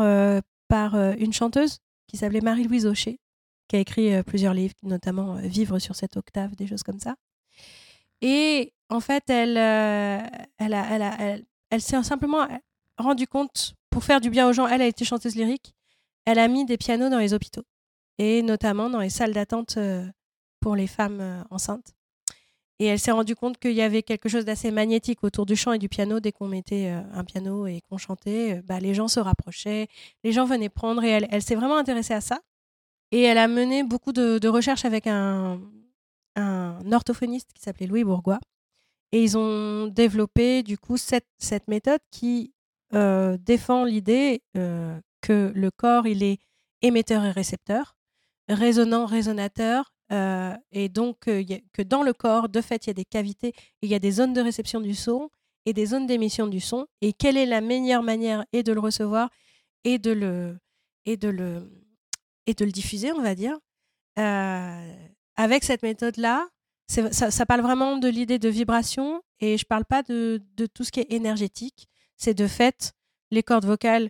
[0.68, 3.20] par une chanteuse qui s'appelait Marie-Louise Aucher,
[3.68, 7.16] qui a écrit plusieurs livres, notamment Vivre sur cette octave, des choses comme ça.
[8.20, 12.46] Et en fait, elle, elle, elle, elle s'est simplement
[12.98, 15.74] rendue compte, pour faire du bien aux gens, elle a été chanteuse lyrique,
[16.24, 17.64] elle a mis des pianos dans les hôpitaux
[18.18, 20.06] et notamment dans les salles d'attente euh,
[20.60, 21.94] pour les femmes euh, enceintes.
[22.78, 25.72] Et elle s'est rendue compte qu'il y avait quelque chose d'assez magnétique autour du chant
[25.72, 26.20] et du piano.
[26.20, 29.88] Dès qu'on mettait euh, un piano et qu'on chantait, bah, les gens se rapprochaient,
[30.24, 32.40] les gens venaient prendre et elle, elle s'est vraiment intéressée à ça.
[33.12, 35.60] Et elle a mené beaucoup de, recherches avec un,
[36.92, 38.40] orthophoniste qui s'appelait Louis Bourgois.
[39.12, 41.26] Et ils ont développé du coup cette,
[41.68, 42.52] méthode qui
[42.92, 46.38] défend l'idée que le corps, il est
[46.82, 47.96] émetteur et récepteur
[48.48, 51.42] résonant, résonateur, euh, et donc euh,
[51.72, 54.12] que dans le corps, de fait, il y a des cavités, il y a des
[54.12, 55.30] zones de réception du son
[55.64, 58.80] et des zones d'émission du son, et quelle est la meilleure manière et de le
[58.80, 59.30] recevoir
[59.84, 60.58] et de le,
[61.06, 61.68] et de le,
[62.46, 63.58] et de le diffuser, on va dire.
[64.16, 66.48] avec cette méthode-là,
[66.88, 70.84] ça, parle vraiment de l'idée de vibration et je ne parle pas de, de, tout
[70.84, 71.88] ce qui est énergétique.
[72.16, 72.92] C'est de fait,
[73.30, 74.08] les cordes vocales,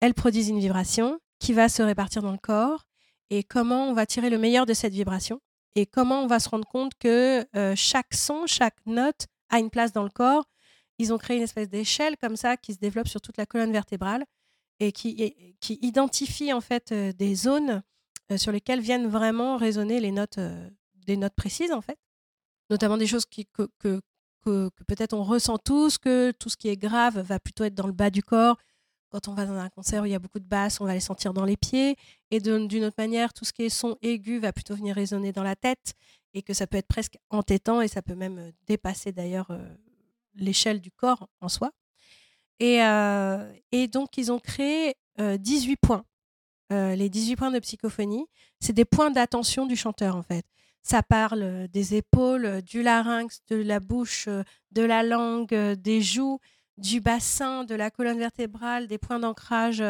[0.00, 2.84] elles produisent une vibration qui va se répartir dans le corps
[3.30, 5.40] et comment on va tirer le meilleur de cette vibration
[5.76, 9.70] et comment on va se rendre compte que euh, chaque son, chaque note a une
[9.70, 10.44] place dans le corps.
[10.98, 13.72] Ils ont créé une espèce d'échelle comme ça qui se développe sur toute la colonne
[13.72, 14.24] vertébrale
[14.80, 15.34] et qui,
[15.82, 17.82] identifie en fait euh, des zones
[18.32, 20.38] euh, sur lesquelles viennent vraiment résonner les notes
[21.06, 21.98] des notes précises, en fait.
[22.70, 24.00] Notamment des choses que,
[24.44, 27.92] peut-être on ressent tous, que tout ce qui est grave va plutôt être dans le
[27.92, 28.56] bas du corps.
[29.10, 30.94] Quand on va dans un concert où il y a beaucoup de basses, on va
[30.94, 31.96] les sentir dans les pieds.
[32.30, 35.42] Et d'une autre manière, tout ce qui est son aigu va plutôt venir résonner dans
[35.42, 35.94] la tête.
[36.32, 39.68] Et que ça peut être presque entêtant et ça peut même euh, dépasser d'ailleurs euh,
[40.36, 41.72] l'échelle du corps en soi.
[42.60, 46.04] Et, euh, et, donc, ils ont créé 18 points.
[46.70, 48.26] les 18 points de psychophonie,
[48.60, 50.44] c'est des points d'attention du chanteur en fait.
[50.82, 54.28] Ça parle des épaules, du larynx, de la bouche,
[54.70, 56.38] de la langue, des joues,
[56.78, 59.82] du bassin, de la colonne vertébrale, des points d'ancrage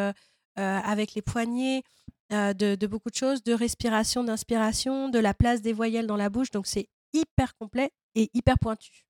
[0.56, 1.82] avec les poignets,
[2.30, 6.50] de, beaucoup de choses, de respiration, d'inspiration, de la place des voyelles dans la bouche.
[6.50, 9.09] Donc c'est hyper complet et hyper pointu.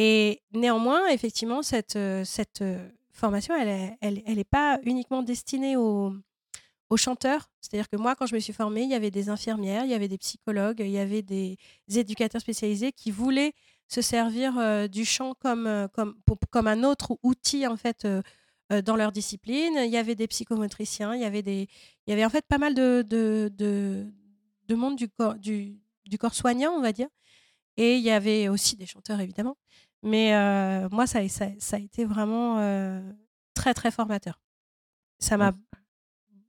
[0.00, 2.62] Et néanmoins, effectivement, cette, cette
[3.10, 6.14] formation, elle n'est elle, elle pas uniquement destinée aux,
[6.90, 7.50] aux chanteurs.
[7.60, 9.94] C'est-à-dire que moi, quand je me suis formée, il y avait des infirmières, il y
[9.94, 11.58] avait des psychologues, il y avait des
[11.88, 13.52] éducateurs spécialisés qui voulaient
[13.88, 16.14] se servir euh, du chant comme, euh, comme,
[16.50, 18.22] comme un autre outil en fait euh,
[18.82, 19.74] dans leur discipline.
[19.82, 21.68] Il y avait des psychomotriciens, il y avait, des,
[22.06, 26.18] il y avait en fait pas mal de, de, de, monde du corps, du, du,
[26.18, 27.08] corps soignant, on va dire.
[27.76, 29.56] Et il y avait aussi des chanteurs, évidemment.
[30.02, 30.32] Mais
[30.90, 32.58] moi, ça, ça, ça, a été vraiment
[33.54, 34.40] très, très formateur.
[35.18, 35.52] Ça m'a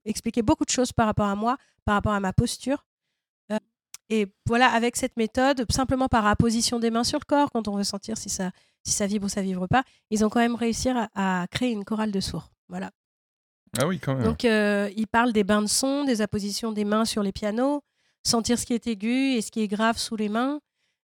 [0.05, 2.85] expliquer beaucoup de choses par rapport à moi, par rapport à ma posture.
[3.51, 3.57] Euh,
[4.09, 7.75] et voilà, avec cette méthode, simplement par apposition des mains sur le corps, quand on
[7.75, 8.51] veut sentir si ça,
[8.83, 11.85] si ça vibre ou ça vibre pas, ils ont quand même réussi à, créer une
[11.85, 12.51] chorale de sourds.
[12.67, 12.91] Voilà.
[13.79, 14.23] Ah oui, quand même.
[14.23, 17.83] Donc, euh, ils parlent des bains de son, des appositions des mains sur les pianos,
[18.23, 20.59] sentir ce qui est aigu et ce qui est grave sous les mains,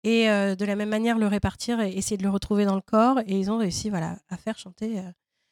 [0.05, 2.81] et euh, de la même manière le répartir et essayer de le retrouver dans le
[2.81, 3.19] corps.
[3.27, 5.03] Et ils ont réussi voilà, à faire chanter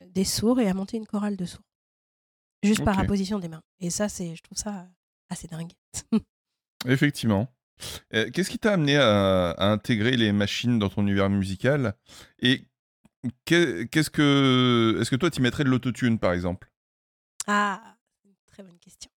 [0.07, 1.65] des sourds et à monter une chorale de sourds
[2.63, 3.63] juste par apposition des mains.
[3.81, 4.89] Et ça, c'est, je trouve ça
[5.29, 5.73] assez dingue.
[6.87, 7.49] Effectivement.
[8.11, 11.95] Qu'est-ce qui t'a amené à, intégrer les machines dans ton univers musical?
[12.39, 12.65] Et
[13.45, 16.71] qu'est-ce que, est-ce que toi, tu mettrais de l'autotune, par exemple?
[17.47, 17.97] Ah,
[18.47, 19.11] très bonne question.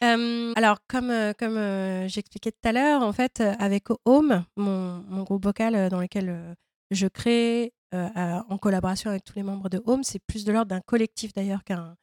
[0.00, 6.00] Alors, comme, comme j'expliquais tout à l'heure, en fait, avec Home, mon, groupe vocal dans
[6.00, 6.56] lequel
[6.90, 10.80] je crée en collaboration avec tous les membres de Home, c'est plus de l'ordre d'un
[10.80, 11.96] collectif d'ailleurs qu'un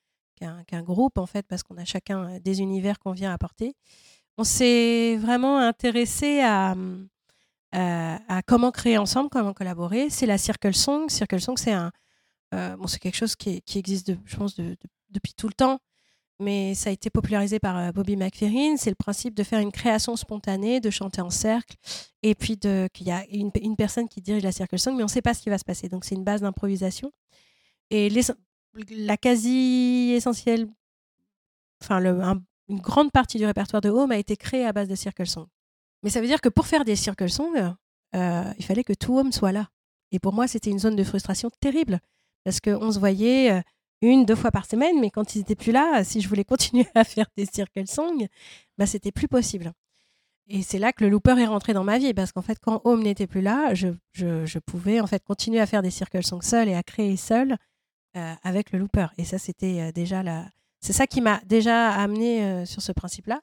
[0.81, 3.75] groupe, en fait, parce qu'on a chacun euh, des univers qu'on vient apporter.
[4.37, 6.75] On s'est vraiment intéressé à,
[7.75, 10.09] euh, comment créer ensemble, comment collaborer.
[10.09, 11.09] C'est la Circle Song.
[11.09, 11.73] Circle Song, c'est
[12.53, 14.75] euh, quelque chose qui, existe, je pense, de,
[15.09, 15.79] depuis tout le temps,
[16.39, 18.77] mais ça a été popularisé par Bobby McFerrin.
[18.77, 21.75] C'est le principe de faire une création spontanée, de chanter en cercle,
[22.23, 25.11] et puis qu'il y a une, personne qui dirige la Circle Song, mais on ne
[25.11, 25.87] sait pas ce qui va se passer.
[25.89, 27.11] Donc c'est une base d'improvisation.
[27.89, 28.09] Et
[28.89, 30.67] la quasi essentielle,
[31.81, 32.01] enfin
[32.67, 35.47] une grande partie du répertoire de Home a été créée à base de circle song.
[36.03, 37.75] Mais ça veut dire que pour faire des circle songs,
[38.15, 39.69] euh, il fallait que tout Home soit là.
[40.11, 41.99] Et pour moi, c'était une zone de frustration terrible
[42.43, 43.61] parce qu'on se voyait euh,
[44.01, 46.87] une, deux fois par semaine, mais quand ils n'étaient plus là, si je voulais continuer
[46.95, 48.27] à faire des circle songs,
[48.77, 49.73] bah, c'était plus possible.
[50.47, 52.81] Et c'est là que le looper est rentré dans ma vie parce qu'en fait, quand
[52.83, 56.41] Home n'était plus là, je, je, pouvais en fait continuer à faire des circle songs
[56.41, 57.57] seul et à créer seul
[58.15, 59.07] euh, avec le looper.
[59.17, 60.45] Et ça, c'était euh, déjà la...
[60.81, 63.41] C'est ça qui m'a déjà amené euh, sur ce principe-là.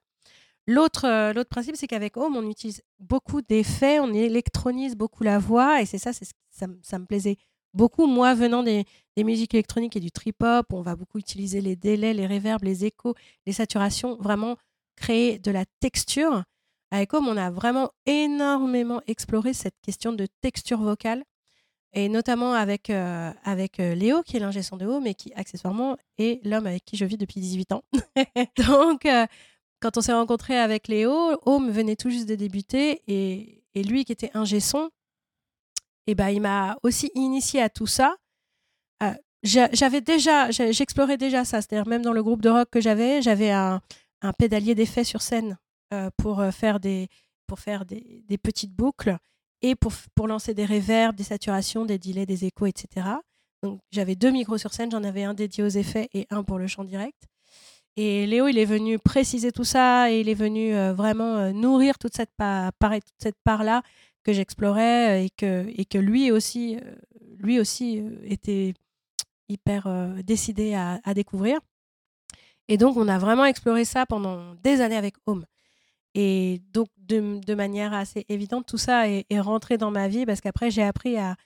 [0.68, 5.82] L'autre, l'autre principe, c'est qu'avec Home, on utilise beaucoup d'effets, on électronise beaucoup la voix,
[5.82, 7.36] et c'est ça, c'est ça, ça, me plaisait
[7.74, 8.06] beaucoup.
[8.06, 8.84] Moi, venant des,
[9.16, 13.14] musiques électroniques et du trip-hop, on va beaucoup utiliser les délais, les réverbes, les échos,
[13.46, 14.56] les saturations, vraiment
[14.96, 16.44] créer de la texture.
[16.90, 21.24] Avec Home, on a vraiment énormément exploré cette question de texture vocale
[21.94, 25.32] et notamment avec, euh, avec euh, Léo, qui est l'ingé son de haut, mais qui
[25.34, 27.82] accessoirement est l'homme avec qui je vis depuis 18 ans.
[28.66, 29.26] Donc, euh,
[29.80, 34.04] quand on s'est rencontré avec Léo, Home venait tout juste de débuter, et, et lui
[34.04, 34.90] qui était ingé son,
[36.06, 38.16] et ben, il m'a aussi initié à tout ça.
[39.42, 43.50] j'avais déjà, j'explorais déjà ça, c'est-à-dire même dans le groupe de rock que j'avais, j'avais
[43.50, 43.80] un,
[44.22, 45.58] un pédalier d'effets sur scène
[46.16, 47.08] pour faire des,
[47.46, 49.16] pour faire des, des petites boucles
[49.62, 53.06] et pour, pour lancer des réverbes, des saturations, des delays, des échos, etc.
[53.62, 56.58] Donc j'avais deux micros sur scène, j'en avais un dédié aux effets et un pour
[56.58, 57.28] le chant direct.
[57.96, 62.14] Et Léo, il est venu préciser tout ça et il est venu vraiment nourrir toute
[62.14, 63.82] cette, part, toute cette part-là
[64.24, 66.78] que j'explorais et que, et que lui aussi,
[67.38, 68.74] lui aussi était
[69.48, 69.88] hyper
[70.24, 71.60] décidé à, découvrir.
[72.68, 75.44] Et donc, on a vraiment exploré ça pendant des années avec Home.
[76.14, 80.70] Et donc, de, manière assez évidente, tout ça est, rentré dans ma vie parce qu'après,
[80.70, 81.36] j'ai appris à,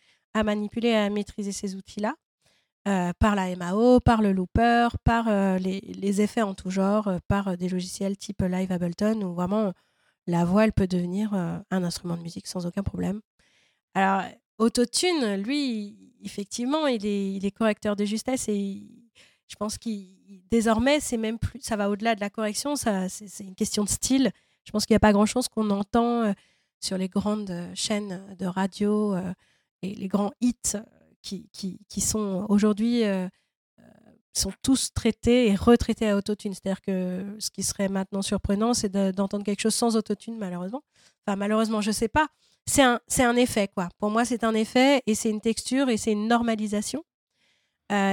[0.44, 2.14] manipuler, à maîtriser ces outils-là
[2.88, 7.18] euh, par la MAO, par le looper, par euh, les, effets en tout genre, euh,
[7.26, 9.72] par des logiciels type Live Ableton où vraiment
[10.26, 13.20] la voix, elle peut devenir un instrument de musique sans aucun problème.
[13.94, 14.22] Alors,
[14.58, 18.82] Autotune, lui, effectivement, il est, correcteur de justesse et
[19.48, 20.16] je pense qu'il
[20.50, 23.88] désormais, c'est même plus, ça va au-delà de la correction, ça, c'est une question de
[23.88, 24.30] style.
[24.64, 26.32] Je pense qu'il n'y a pas grand-chose qu'on entend euh,
[26.80, 29.32] sur les grandes euh, chaînes de radio euh,
[29.82, 30.76] et les grands hits
[31.22, 33.02] qui, qui sont aujourd'hui
[34.38, 36.52] sont tous traités et retraités à autotune.
[36.54, 40.82] C'est-à-dire que ce qui serait maintenant surprenant, c'est d'entendre quelque chose sans autotune, malheureusement.
[41.26, 42.28] Enfin, malheureusement, je ne sais pas.
[42.66, 43.88] C'est un, un effet, quoi.
[43.98, 47.04] Pour moi, c'est un effet et c'est une texture et c'est une normalisation.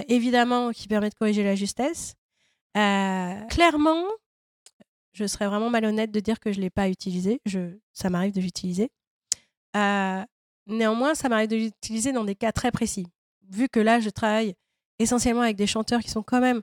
[0.08, 2.16] évidemment, qui permet de corriger la justesse.
[2.74, 4.06] clairement,
[5.14, 7.40] je serais vraiment malhonnête de dire que je ne l'ai pas utilisé.
[7.46, 8.92] Je, ça m'arrive de l'utiliser.
[9.76, 10.24] Euh,
[10.68, 13.08] néanmoins, ça m'arrive de l'utiliser dans des cas très précis.
[13.50, 14.56] Vu que là, je travaille
[15.00, 16.62] essentiellement avec des chanteurs qui sont quand même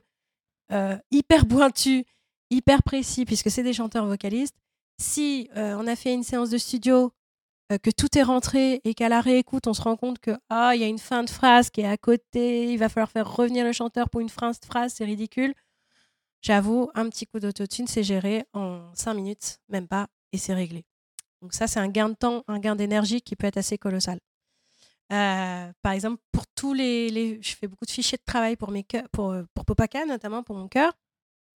[0.71, 2.03] euh, hyper pointus,
[2.49, 4.55] hyper précis, puisque c'est des chanteurs vocalistes.
[4.99, 7.11] Si euh, on a fait une séance de studio,
[7.77, 10.81] que tout est rentré et qu'à la réécoute, on se rend compte que ah, il
[10.81, 13.65] y a une fin de phrase qui est à côté, il va falloir faire revenir
[13.65, 15.53] le chanteur pour une de phrase, c'est ridicule.
[16.41, 20.85] J'avoue, un petit coup d'autotune, c'est géré en cinq minutes, même pas, et c'est réglé.
[21.41, 24.19] Donc ça, c'est un gain de temps, un gain d'énergie qui peut être assez colossal.
[25.11, 28.85] Euh, par exemple, pour tous les, Je fais beaucoup de fichiers de travail pour, mes
[29.11, 30.93] pour, pour Popaka, notamment pour mon cœur.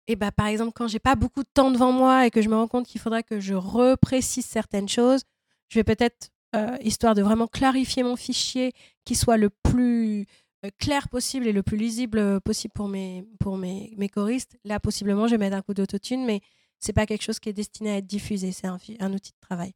[0.08, 2.50] Et bah, par exemple, quand j'ai pas beaucoup de temps devant moi et que je
[2.50, 5.22] me rends compte qu'il faudrait que je reprécise certaines choses,
[5.70, 8.74] je vais peut-être, euh, histoire de vraiment clarifier mon fichier,
[9.06, 10.26] qui soit le plus
[10.66, 14.58] euh, clair possible et le plus lisible euh, possible pour mes, pour mes, mes choristes.
[14.66, 16.42] Là, possiblement, je vais mettre un coup d'autotune, mais
[16.80, 18.52] c'est pas quelque chose qui est destiné à être diffusé.
[18.52, 18.76] C'est un,
[19.14, 19.74] outil de travail.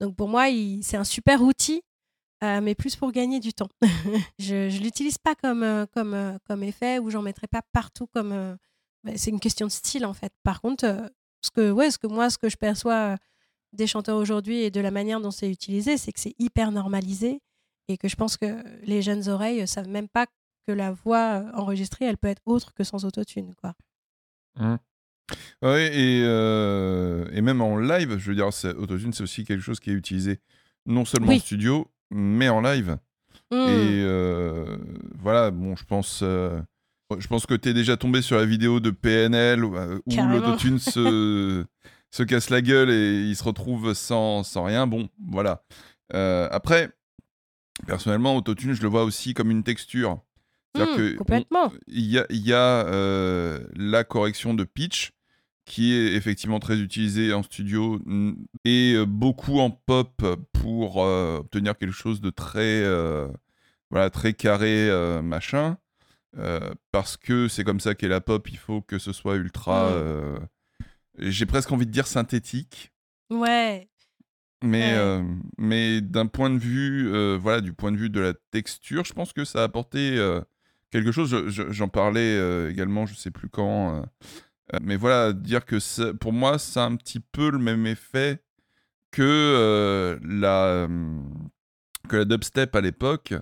[0.00, 0.46] Donc pour moi,
[0.82, 1.82] c'est un super outil,
[2.42, 3.68] euh, mais plus pour gagner du temps.
[4.38, 8.56] je ne l'utilise pas comme, comme, comme effet ou j'en mettrai pas partout comme.
[9.04, 10.32] Bah, c'est une question de style en fait.
[10.42, 11.10] Par contre,
[11.42, 13.16] ce que, ouais, ce que moi, ce que je perçois
[13.72, 17.40] des chanteurs aujourd'hui et de la manière dont c'est utilisé, c'est que c'est hyper normalisé
[17.88, 20.26] et que je pense que les jeunes oreilles savent même pas
[20.66, 23.74] que la voix euh, enregistrée, elle peut être autre que sans autotune, quoi.
[24.56, 24.76] Mmh.
[25.62, 28.48] Oui, et, euh, et, même en live, je veux dire,
[28.78, 30.40] autotune, c'est aussi quelque chose qui est utilisé
[30.86, 32.98] non seulement en studio, mais en live.
[33.50, 33.56] Mmh.
[33.56, 34.76] Et euh,
[35.18, 38.90] voilà, bon, je pense, je pense que tu es déjà tombé sur la vidéo de
[38.90, 39.74] PNL où,
[40.06, 41.64] l'autotune se,
[42.10, 44.86] se casse la gueule et il se retrouve sans, sans rien.
[44.86, 45.62] Bon, voilà.
[46.12, 46.90] après,
[47.86, 50.20] Personnellement, Autotune, je le vois aussi comme une texture.
[50.76, 51.72] Mmh, complètement.
[51.86, 55.12] Il y a, y a euh, la correction de pitch
[55.68, 58.00] qui est effectivement très utilisée en studio
[58.64, 62.82] et euh, beaucoup en pop pour euh, obtenir quelque chose de très,
[63.90, 64.90] voilà, très carré,
[65.22, 65.76] machin.
[66.92, 69.90] parce que c'est comme ça qu'est la pop, il faut que ce soit ultra.
[69.90, 70.48] Mmh.
[71.18, 72.92] J'ai presque envie de dire synthétique.
[73.30, 73.88] Ouais,
[74.62, 75.22] mais, euh,
[75.56, 79.12] mais d'un point de vue, euh, voilà, du point de vue de la texture, je
[79.12, 80.40] pense que ça a apporté euh,
[80.90, 81.48] quelque chose.
[81.48, 84.04] J'en parlais également, je sais plus quand.
[84.82, 88.42] Mais voilà, dire que pour moi, c'est un petit peu le même effet
[89.10, 90.88] que la
[92.08, 93.34] que la dubstep à l'époque,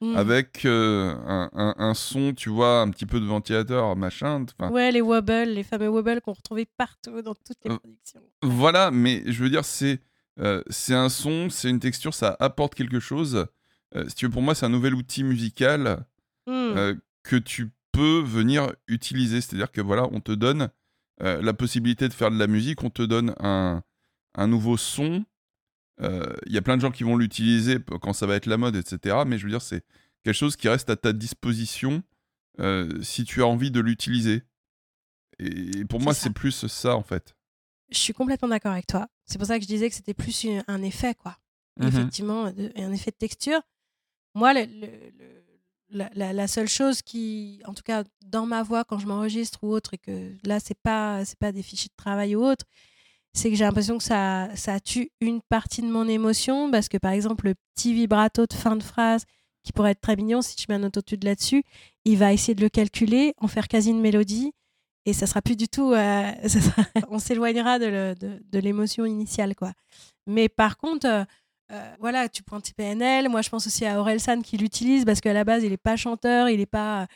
[0.00, 0.16] mmh.
[0.16, 4.46] avec un, un, son, tu vois, un petit peu de ventilateur, machin.
[4.70, 8.20] Ouais, les wobbles, les fameux wobbles qu'on retrouvait partout dans toutes les productions.
[8.42, 10.00] Voilà, mais je veux dire, c'est
[10.40, 13.46] euh, c'est un son, c'est une texture, ça apporte quelque chose.
[13.94, 16.04] Euh, si tu veux, pour moi, c'est un nouvel outil musical
[16.46, 16.52] mmh.
[16.52, 19.40] euh, que tu peux venir utiliser.
[19.40, 20.68] C'est-à-dire que voilà, on te donne
[21.20, 23.82] la possibilité de faire de la musique, on te donne un,
[24.34, 25.24] un nouveau son.
[26.00, 28.76] Il y a plein de gens qui vont l'utiliser quand ça va être la mode,
[28.76, 29.18] etc.
[29.26, 29.84] Mais je veux dire, c'est
[30.24, 32.02] quelque chose qui reste à ta disposition
[33.00, 34.42] si tu as envie de l'utiliser.
[35.38, 37.36] Et pour moi, c'est plus ça, en fait.
[37.90, 39.08] Je suis complètement d'accord avec toi.
[39.24, 41.38] C'est pour ça que je disais que c'était plus un effet, quoi.
[41.78, 43.60] Mmh Effectivement, un effet de texture.
[44.34, 44.66] Moi, le,
[45.90, 49.94] la, seule chose qui, en tout cas dans ma voix quand je m'enregistre ou autre,
[49.94, 52.64] et que là c'est pas c'est pas des fichiers de travail ou autre,
[53.32, 56.98] c'est que j'ai l'impression que ça ça tue une partie de mon émotion parce que
[56.98, 59.24] par exemple le petit vibrato de fin de phrase
[59.62, 61.64] qui pourrait être très mignon si tu mets un autotune là-dessus,
[62.04, 64.52] il va essayer de le calculer, en faire quasi une mélodie
[65.06, 65.92] et ça sera plus du tout.
[65.92, 66.32] euh,
[67.10, 69.72] on s'éloignera de l'émotion initiale, quoi.
[70.26, 71.24] Mais par contre, euh,
[71.72, 73.28] euh, voilà, tu pointes PNL.
[73.28, 75.96] Moi, je pense aussi à Orelsan qui l'utilise parce qu'à la base, il est pas
[75.96, 77.06] chanteur, il est pas.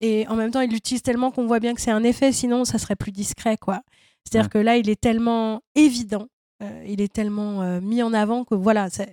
[0.00, 2.32] Et en même temps, il l'utilise tellement qu'on voit bien que c'est un effet.
[2.32, 3.82] Sinon, ça serait plus discret, quoi.
[4.24, 4.50] C'est-à-dire Ouais.
[4.50, 6.26] que là, il est tellement évident,
[6.62, 9.06] euh, il est tellement euh, mis en avant que voilà, ça-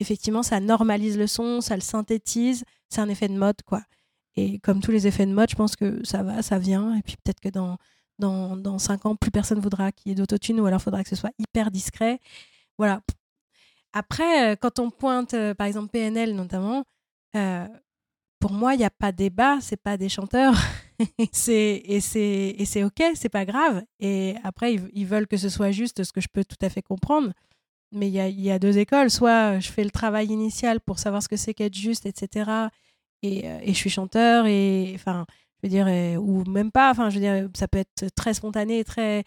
[0.00, 2.64] effectivement, ça normalise le son, ça le synthétise.
[2.90, 3.82] C'est un effet de mode, quoi.
[4.36, 6.94] Et comme tous les effets de mode, je pense que ça va, ça vient.
[6.96, 7.78] Et puis peut-être que dans,
[8.18, 11.08] dans, dans 5 ans, plus personne voudra qu'il y ait d'autotune ou alors faudra que
[11.10, 12.18] ce soit hyper discret.
[12.78, 13.00] Voilà.
[13.94, 16.84] Après, euh, quand on pointe, euh, par exemple, PNL notamment,
[17.36, 17.66] euh,
[18.40, 20.54] pour moi, il n'y a pas débat, c'est pas des chanteurs.
[21.18, 21.28] Et
[22.00, 23.82] c'est ok, c'est pas grave.
[24.00, 26.82] Et après, ils, veulent que ce soit juste, ce que je peux tout à fait
[26.82, 27.32] comprendre.
[27.92, 29.10] Mais il y a, deux écoles.
[29.10, 32.50] Soit je fais le travail initial pour savoir ce que c'est qu'être juste, etc.
[33.22, 35.26] Et, je suis chanteur, et enfin,
[35.62, 35.86] je veux dire,
[36.20, 36.90] ou même pas.
[36.90, 39.24] Enfin, je veux dire, ça peut être très spontané, très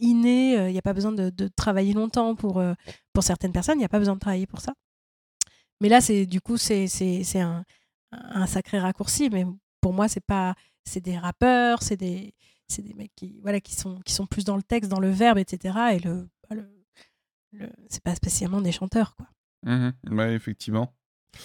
[0.00, 0.68] inné.
[0.68, 2.74] Il n'y a pas besoin de, de travailler longtemps pour, euh,
[3.12, 3.76] pour certaines personnes.
[3.76, 4.74] Il n'y a pas besoin de travailler pour ça.
[5.80, 6.86] Mais là, c'est du coup, c'est
[7.36, 7.64] un,
[8.12, 9.30] un sacré raccourci.
[9.30, 9.46] Mais
[9.80, 10.54] pour moi, c'est pas
[10.84, 12.34] c'est des rappeurs, c'est des
[12.78, 15.38] des mecs qui voilà qui sont qui sont plus dans le texte, dans le verbe,
[15.38, 15.76] etc.
[15.94, 16.68] Et le, bah, le,
[17.52, 19.26] le- c'est pas spécialement des chanteurs quoi.
[19.64, 19.92] Mhm.
[20.12, 20.94] Ouais, effectivement.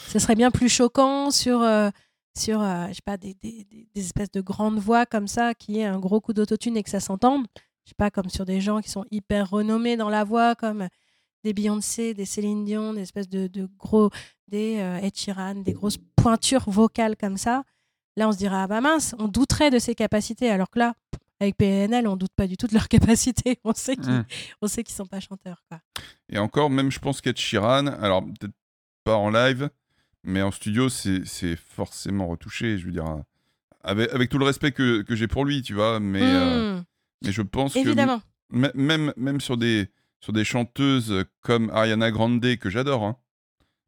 [0.08, 1.90] Ce serait bien plus choquant sur euh,
[2.38, 3.66] sur euh, je sais pas des, des,
[3.96, 7.00] espèces de grandes voix comme ça qui aient un gros coup d'autotune et que ça
[7.00, 7.48] s'entende.
[7.86, 10.88] Je sais pas comme sur des gens qui sont hyper renommés dans la voix comme
[11.44, 14.10] des Beyoncé, des Céline Dion, des espèces de, de gros
[14.48, 17.64] des euh, Ed Sheeran, des grosses pointures vocales comme ça.
[18.18, 20.96] Là, on se dirait ah bah mince, on douterait de ses capacités alors que là
[21.40, 23.60] avec PNL, on doute pas du tout de leurs capacités.
[23.64, 24.26] On sait qu'ils
[24.62, 25.80] qu'ils sont pas chanteurs quoi.
[26.30, 28.56] Et encore, même je pense qu'Ed Sheeran, alors peut-être
[29.04, 29.70] pas en live,
[30.24, 32.78] mais en studio, c'est forcément retouché.
[32.80, 33.06] Je veux dire,
[33.84, 36.82] avec, avec tout le respect que, que j'ai pour lui, tu vois, mais, euh,
[37.26, 38.20] Mais je pense évidemment.
[38.20, 43.18] que même, même sur, des, sur des chanteuses comme Ariana Grande, que j'adore, hein,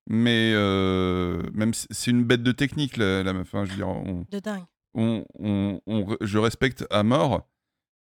[0.09, 4.39] mais euh, même c'est une bête de technique, la, hein, je veux dire, on, De
[4.39, 4.63] dingue.
[4.93, 7.47] on, on- on- je respecte à mort,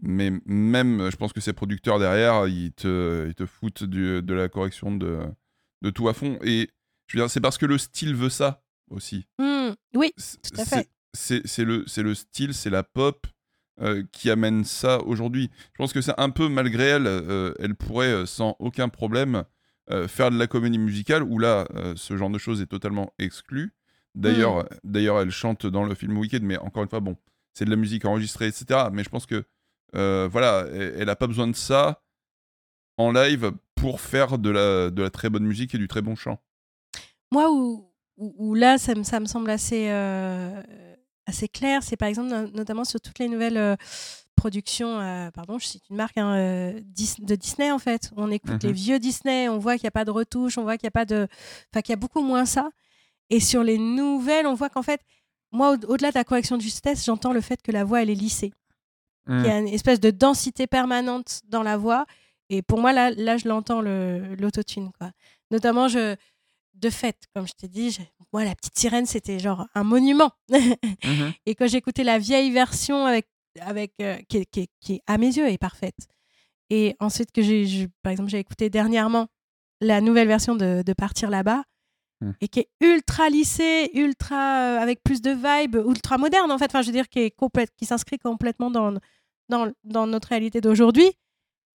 [0.01, 4.33] mais même, je pense que ces producteurs derrière, ils te, ils te foutent du- de
[4.33, 5.19] la correction de,
[5.81, 6.39] de tout à fond.
[6.41, 6.69] Et
[7.07, 9.25] je veux dire, c'est parce que le style veut ça aussi.
[9.39, 10.89] Hmm, oui, Tout à fait.
[11.13, 13.25] C'est le, c'est le style, c'est la pop
[13.81, 15.49] euh, qui amène ça aujourd'hui.
[15.73, 19.43] Je pense que c'est un peu malgré elle, euh, elle pourrait euh, sans aucun problème
[19.89, 21.65] euh, faire de la comédie musicale où là,
[21.95, 23.73] ce genre de choses est totalement exclu.
[24.15, 27.15] D'ailleurs, d'ailleurs, elle chante dans le film Wicked, mais encore une fois, bon,
[27.53, 28.87] c'est de la musique enregistrée, etc.
[28.91, 29.45] Mais je pense que
[29.93, 32.03] voilà, elle, elle a pas besoin de ça
[32.97, 36.15] en live pour faire de la, de la très bonne musique et du très bon
[36.15, 36.37] chant.
[37.31, 39.89] moi où, là ça me, ça me semble assez
[41.29, 43.75] assez clair c'est par exemple no- notamment sur toutes les nouvelles euh,
[44.35, 46.73] productions euh, pardon je cite une marque hein, euh,
[47.19, 48.59] de Disney en fait on écoute Mhm.
[48.63, 50.87] les vieux Disney on voit qu'il n'y a pas de retouche on voit qu'il y
[50.87, 51.27] a pas de
[51.71, 52.69] enfin qu'il y a beaucoup moins ça
[53.29, 55.01] et sur les nouvelles on voit qu'en fait
[55.51, 58.09] moi au- au-delà de la correction de justesse j'entends le fait que la voix elle
[58.09, 58.53] est lissée
[59.27, 59.43] Mm.
[59.43, 62.05] qu'il y a une espèce de densité permanente dans la voix.
[62.49, 64.91] Et pour moi, là, là je l'entends, le- l'autotune.
[64.97, 65.11] quoi.
[65.51, 66.15] Notamment, je,
[66.79, 67.97] de fait, comme je t'ai dit,
[68.33, 70.31] moi, la petite sirène, c'était genre un monument.
[70.49, 71.33] Mhm.
[71.45, 73.27] Et quand j'écoutais la vieille version, avec,
[73.61, 76.07] avec, euh, qui, à mes yeux, est parfaite.
[76.69, 79.27] Et ensuite, que j'ai, par exemple, j'ai écouté dernièrement
[79.81, 81.63] la nouvelle version de, de Partir là-bas,
[82.21, 82.31] Hmm.
[82.41, 86.65] et qui est ultra lissée, ultra euh, avec plus de vibe, ultra moderne en fait.
[86.65, 88.93] Enfin, je veux dire, qui est complète, qui s'inscrit complètement dans,
[89.47, 91.09] dans, dans notre réalité d'aujourd'hui.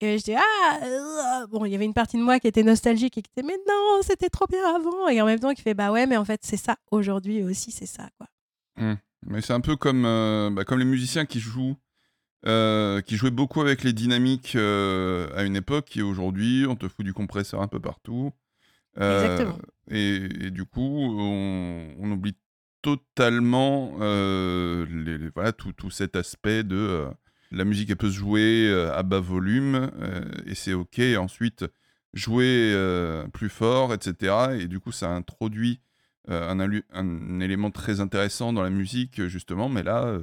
[0.01, 2.63] Et je dis ah euh, bon, il y avait une partie de moi qui était
[2.63, 5.09] nostalgique et qui était mais non, c'était trop bien avant.
[5.09, 7.71] Et en même temps, qui fait bah ouais, mais en fait c'est ça aujourd'hui aussi,
[7.71, 8.27] c'est ça quoi.
[9.27, 11.77] Mais c'est un peu comme, euh, bah, comme les musiciens qui jouent,
[12.45, 16.87] euh, qui jouaient beaucoup avec les dynamiques euh, à une époque, et aujourd'hui, on te
[16.89, 18.33] fout du compresseur un peu partout.
[19.01, 19.59] Exactement.
[19.91, 22.37] Et, et du coup, on, on oublie
[22.83, 27.07] totalement les- les- voilà, tout, tout cet aspect de
[27.55, 31.01] la musique, elle peut se jouer euh, à bas volume, euh, et c'est OK.
[31.19, 31.65] Ensuite,
[32.13, 34.59] jouer euh, plus fort, etc.
[34.61, 35.81] Et du coup, ça introduit
[36.27, 39.69] un, élément très intéressant dans la musique, justement.
[39.69, 40.19] Mais là,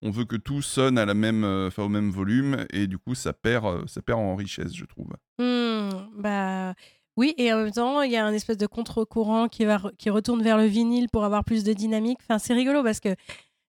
[0.00, 3.34] on veut que tout sonne à la même, au même volume, et du coup, ça
[3.34, 5.10] perd, ça perd en richesse, je trouve.
[5.38, 6.74] Hmm, bah
[7.18, 10.08] oui, et en même temps, il y a un espèce de contre-courant qui, va qui
[10.08, 12.18] retourne vers le vinyle pour avoir plus de dynamique.
[12.22, 13.14] Enfin, c'est rigolo parce que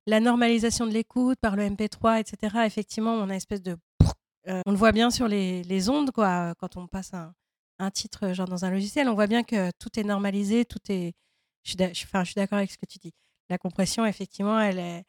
[0.06, 3.78] la normalisation de l'écoute par le MP3, etc., effectivement, on a une espèce de.
[4.48, 7.34] Euh, on le voit bien sur les, les ondes, quoi, quand on passe un,
[7.80, 11.14] un titre genre dans un logiciel, on voit bien que tout est normalisé, tout est.
[11.64, 13.14] Je suis enfin, d'accord avec ce que tu dis.
[13.50, 15.04] La compression, effectivement, elle est,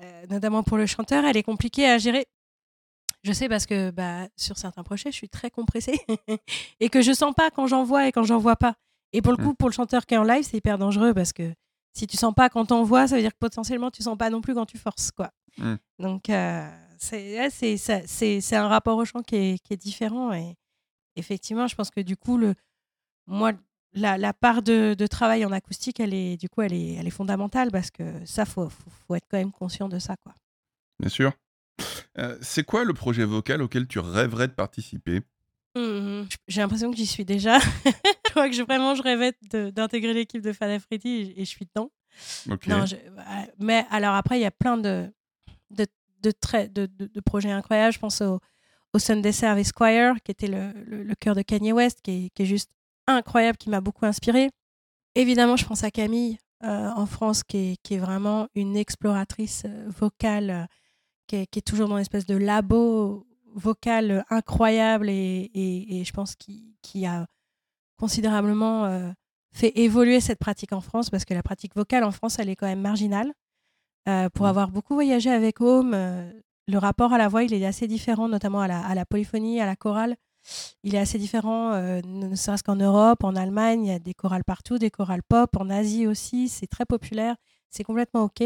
[0.00, 2.26] euh, notamment pour le chanteur, elle est compliquée à gérer.
[3.22, 5.98] Je sais parce que bah, sur certains projets, je suis très compressée
[6.80, 8.74] et que je sens pas quand j'en vois et quand j'en vois pas.
[9.12, 11.32] Et pour le coup, pour le chanteur qui est en live, c'est hyper dangereux parce
[11.32, 11.52] que
[11.96, 14.28] si tu sens pas quand t'en vois, ça veut dire que potentiellement tu sens pas
[14.28, 15.10] non plus quand tu forces.
[15.10, 15.30] quoi.
[15.98, 16.68] Donc, euh,
[16.98, 20.34] c'est c'est un rapport au chant qui est, qui est, différent.
[20.34, 20.56] Et
[21.16, 22.54] effectivement, je pense que du coup, le,
[23.26, 23.52] moi,
[23.94, 27.06] la, la part de, de, travail en acoustique, elle est, du coup, elle est, elle
[27.06, 30.16] est fondamentale parce que ça, faut, faut, être quand même conscient de ça.
[30.22, 30.34] Quoi.
[31.00, 31.32] Bien sûr.
[32.18, 35.22] Euh, c'est quoi le projet vocal auquel tu rêverais de participer?
[35.76, 37.58] Mmh J'ai l'impression que j'y suis déjà.
[37.84, 39.32] je crois que je, vraiment, je rêvais
[39.72, 41.90] d'intégrer l'équipe de Fan Freddy et, je suis dedans.
[42.46, 42.84] Non,
[43.58, 45.12] mais alors après, il y a plein de,
[45.70, 45.86] de,
[46.22, 46.32] de,
[46.66, 47.92] de, de, projets incroyables.
[47.92, 48.40] Je pense au,
[48.94, 52.42] au Sunday Service Choir, qui était le, le, cœur de Kanye West, qui est, qui
[52.42, 52.70] est juste
[53.06, 54.50] incroyable, qui m'a beaucoup inspiré.
[55.14, 59.64] Évidemment, je pense à Camille euh, en France, qui est, qui est, vraiment une exploratrice
[59.66, 60.68] euh, vocale
[61.26, 63.26] qui est, toujours dans une espèce de labo
[63.56, 67.26] vocal incroyable et, et, je pense qu'il a
[67.98, 69.10] considérablement euh,
[69.52, 72.56] fait évoluer cette pratique en France parce que la pratique vocale en France, elle est
[72.56, 73.32] quand même marginale.
[74.08, 76.30] Euh, pour avoir beaucoup voyagé avec Home, euh,
[76.68, 79.60] le rapport à la voix, il est assez différent, notamment à la, à la polyphonie,
[79.60, 80.16] à la chorale.
[80.84, 84.44] Il est assez différent, ne serait-ce qu'en Europe, en Allemagne, il y a des chorales
[84.44, 87.34] partout, des chorales pop, en Asie aussi, c'est très populaire,
[87.68, 88.44] c'est complètement OK.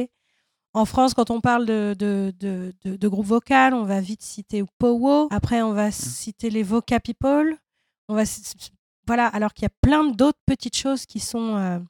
[0.73, 4.63] En France, quand on parle de, de, de, de, groupe vocal, on va vite citer
[4.79, 5.29] Powo.
[5.33, 5.93] Après, on va mmh.
[5.93, 7.57] citer les Voca People.
[8.09, 8.23] On va,
[9.07, 11.81] voilà, alors qu'il y a plein d'autres petites choses qui sont euh,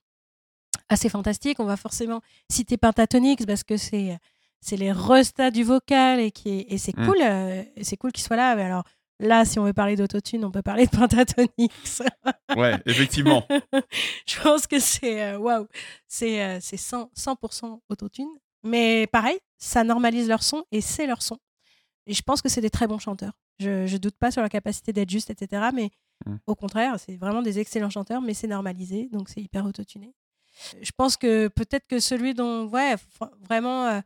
[0.89, 1.61] assez fantastiques.
[1.61, 4.18] On va forcément citer Pentatonix parce que c'est
[4.62, 7.07] c'est les restats du vocal et qui et c'est mmh.
[7.07, 8.85] cool euh, c'est cool qu'ils soient là mais alors
[9.18, 12.03] là si on veut parler d'autotune on peut parler de Pentatonix
[12.57, 13.43] ouais effectivement
[14.26, 15.66] je pense que c'est euh, waouh
[16.09, 18.28] c'est c'est 100%, 100 autotune
[18.63, 21.39] mais pareil, ça normalise leur son et c'est leur son.
[22.07, 23.33] Et je pense que c'est des très bons chanteurs.
[23.59, 25.69] Je ne doute pas sur leur capacité d'être juste, etc.
[25.75, 25.91] Mais
[26.27, 26.37] mmh.
[26.47, 30.15] au contraire, c'est vraiment des excellents chanteurs, mais c'est normalisé, donc c'est hyper autotuné.
[30.81, 32.97] Je pense que peut-être que celui dont, ouais,
[33.49, 34.01] vraiment, euh,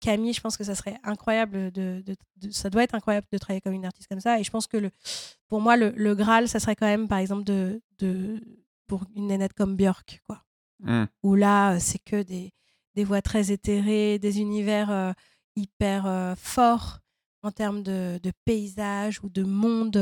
[0.00, 2.02] Camille, je pense que ça serait incroyable de,
[2.50, 4.38] ça doit être incroyable de travailler comme une artiste comme ça.
[4.38, 4.90] Et je pense que le,
[5.48, 8.40] pour moi, le, Graal, ça serait quand même, par exemple, de, de
[8.86, 10.42] pour une nénette comme Björk, quoi.
[10.80, 11.04] Mmh.
[11.22, 12.52] Où là, c'est que des,
[12.96, 15.12] des voix très éthérées, des univers euh,
[15.54, 17.00] hyper euh, forts
[17.42, 19.96] en termes de, de, paysage ou de monde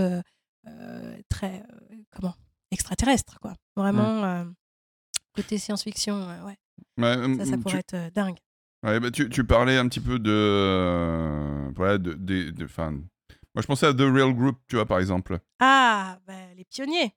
[0.67, 1.63] euh, très
[2.17, 2.35] comment
[2.71, 3.55] extraterrestre quoi.
[3.77, 4.47] Vraiment
[5.35, 6.57] côté science-fiction, ouais.
[6.99, 8.39] ça, ça pourrait être dingue.
[8.85, 13.87] Ouais, bah, tu, tu, parlais un petit peu de, ouais, de, de, moi je pensais
[13.87, 15.39] à The Real Group, tu vois par exemple.
[15.59, 17.13] Ah, bah, les pionniers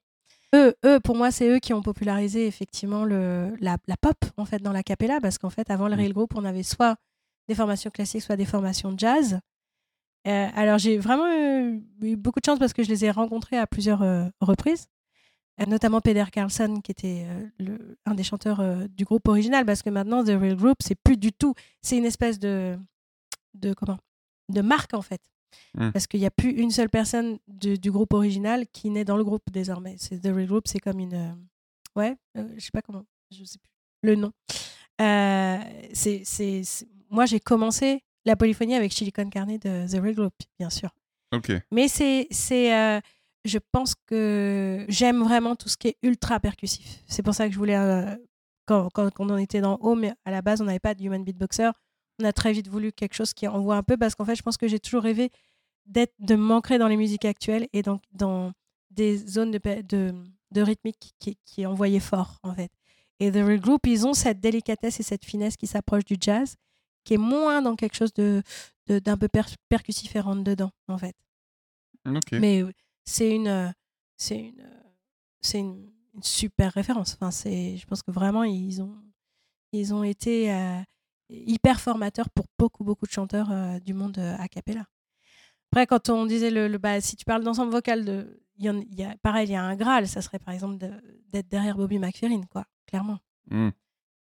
[0.54, 4.62] eux, eux, pour moi, c'est eux qui ont popularisé effectivement le, la, pop en fait
[4.62, 5.94] dans la capella parce qu'en fait, avant le.
[5.94, 6.96] Real Group, on avait soit
[7.48, 9.40] des formations classiques, soit des formations jazz.
[10.26, 13.66] Euh, alors, j'ai vraiment eu, beaucoup de chance parce que je les ai rencontrés à
[13.66, 14.86] plusieurs euh, reprises,
[15.60, 17.26] euh, notamment Peder Carlson, qui était
[17.58, 21.16] le, un des chanteurs du groupe original, parce que maintenant, The Real Group, c'est plus
[21.16, 21.54] du tout.
[21.82, 22.78] C'est une espèce de,
[23.54, 23.98] de, comment,
[24.50, 25.20] de marque en fait.
[25.74, 25.90] Mmh.
[25.92, 29.24] Parce qu'il n'y a plus une seule personne du groupe original qui naît dans le
[29.24, 29.96] groupe désormais.
[29.98, 31.14] C'est The Real Group, c'est comme une.
[31.14, 31.32] Euh,
[31.96, 33.04] ouais, euh, je sais pas comment.
[33.30, 33.72] Je sais plus
[34.02, 34.32] le nom.
[35.00, 35.58] Euh,
[35.92, 36.62] c'est, c'est,
[37.10, 40.90] Moi, j'ai commencé la polyphonie avec Chili Con Carne de The Real Group, bien sûr.
[41.34, 41.52] Ok.
[41.70, 42.26] Mais c'est.
[42.30, 43.02] c'est
[43.44, 47.02] je pense que j'aime vraiment tout ce qui est ultra percussif.
[47.06, 47.76] C'est pour ça que je voulais.
[48.66, 51.24] quand, quand, quand, on était dans Home, à la base, on n'avait pas de human
[51.24, 51.70] beatboxer
[52.18, 54.42] on a très vite voulu quelque chose qui envoie un peu parce qu'en fait, je
[54.42, 55.30] pense que j'ai toujours rêvé
[55.86, 58.52] d'être, de m'ancrer dans les musiques actuelles et donc dans
[58.90, 60.14] des zones de, de,
[60.50, 62.70] de rythmique qui, qui envoyaient fort, en fait.
[63.20, 66.56] Et The Real Group, ils ont cette délicatesse et cette finesse qui s'approche du jazz,
[67.04, 68.42] qui est moins dans quelque chose de,
[68.86, 69.28] d'un peu
[69.68, 71.16] percussif et rentre dedans, en fait.
[72.40, 72.62] Mais
[73.04, 73.74] c'est une,
[74.16, 74.70] c'est une,
[75.40, 75.90] c'est une,
[76.20, 77.14] super référence.
[77.14, 78.96] Enfin, c'est, je pense que vraiment, ils ont,
[79.72, 80.80] ils ont été euh,
[81.30, 84.86] hyper formateur pour beaucoup, beaucoup de chanteurs euh, du monde euh, a cappella.
[85.70, 88.80] Après, quand on disait le, le bah, si tu parles d'ensemble vocal, de, y, en,
[88.90, 90.78] y a, pareil, il y a un Graal, ça serait par exemple
[91.28, 93.18] d'être derrière Bobby McFerrin, quoi, clairement.
[93.50, 93.70] Mmh.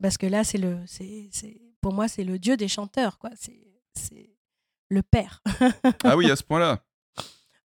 [0.01, 1.31] Parce que là, c'est le, c'est,
[1.81, 3.31] pour moi, c'est le dieu des chanteurs, quoi.
[3.35, 3.59] C'est,
[4.89, 5.43] le père.
[6.05, 6.85] ah oui, à ce point-là.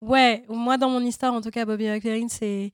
[0.01, 2.73] Ouais, moi, dans mon histoire, en tout cas, Bobby McFerrin, c'est,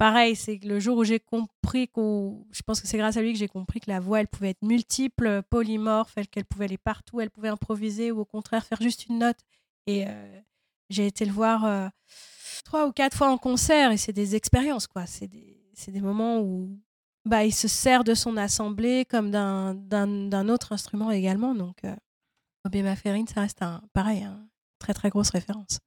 [0.00, 1.90] pareil, c'est le jour où j'ai compris.
[1.94, 4.50] Je pense que c'est grâce à lui que j'ai compris que la voix, elle pouvait
[4.50, 9.06] être multiple, polymorphe, qu'elle pouvait aller partout, elle pouvait improviser ou au contraire faire juste
[9.06, 9.36] une note.
[9.86, 10.40] Et euh,
[10.88, 11.88] j'ai été le voir euh,
[12.64, 15.04] trois ou quatre fois en concert et c'est des expériences, quoi.
[15.04, 16.80] C'est des, des, moments où
[17.26, 21.54] bah, il se sert de son assemblée comme d'un autre instrument également.
[21.54, 21.94] Donc, euh,
[22.64, 22.82] Bobby
[23.28, 24.48] ça reste un, pareil, un
[24.78, 25.78] très très grosse référence.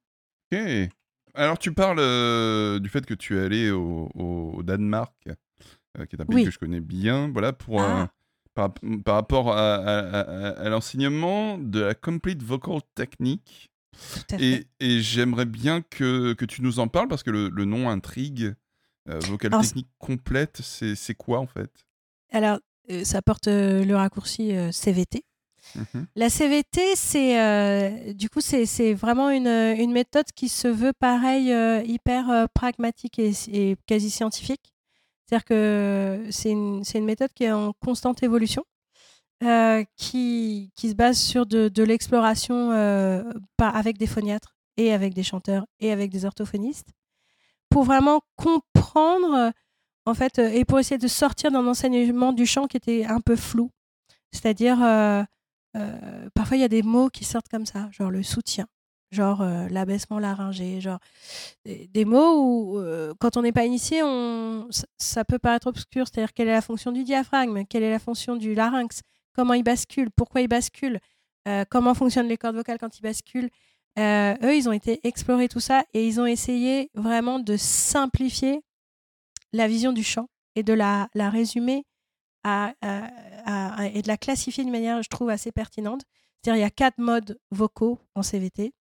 [0.52, 0.88] Ok.
[1.34, 6.16] Alors tu parles euh, du fait que tu es allé au, au Danemark, euh, qui
[6.16, 6.44] est un pays Oui.
[6.44, 8.02] que je connais bien, voilà, pour, Ah.
[8.02, 8.06] euh,
[8.54, 8.72] par,
[9.04, 13.70] par rapport à, à- à- à l'enseignement de la Complete Vocal Technique.
[14.38, 17.88] Et, et j'aimerais bien que, que tu nous en parles parce que le, le nom
[17.88, 18.54] intrigue.
[19.08, 21.70] Euh, vocal Alors, technique complète, c'est c'est quoi en fait?
[22.32, 22.58] Alors,
[22.90, 25.24] euh, ça porte euh, le raccourci euh, CVT.
[25.74, 26.06] Mhm.
[26.14, 31.52] La CVT, c'est euh, du coup, c'est vraiment une, une méthode qui se veut pareil,
[31.52, 34.72] euh, hyper euh, pragmatique et, quasi scientifique.
[35.26, 38.64] C'est-à-dire que c'est une, une méthode qui est en constante évolution,
[39.96, 42.70] qui, qui se base sur de, de l'exploration
[43.58, 46.88] avec des phoniatres et avec des chanteurs et avec des orthophonistes,
[47.70, 49.52] pour vraiment comprendre,
[50.04, 53.36] en fait, et pour essayer de sortir d'un enseignement du chant qui était un peu
[53.36, 53.70] flou.
[54.30, 54.78] C'est-à-dire,
[55.76, 58.66] euh, parfois il y a des mots qui sortent comme ça, genre le soutien,
[59.10, 61.00] genre euh, l'abaissement laryngé, genre
[61.64, 64.68] des, mots où, euh, quand on n'est pas initié, on,
[64.98, 66.06] ça, peut paraître obscur.
[66.06, 69.00] C'est-à-dire, quelle est la fonction du diaphragme, quelle est la fonction du larynx,
[69.34, 71.00] comment il bascule, pourquoi il bascule,
[71.70, 73.50] comment fonctionnent les cordes vocales quand ils basculent.
[73.98, 78.60] Eux, ils ont été explorer tout ça et ils ont essayé vraiment de simplifier
[79.52, 81.84] la vision du chant et de la, la résumer
[82.44, 86.02] et de la classifier d'une manière, je trouve, assez pertinente.
[86.42, 88.74] C'est-à-dire, il y a quatre modes vocaux en CVT.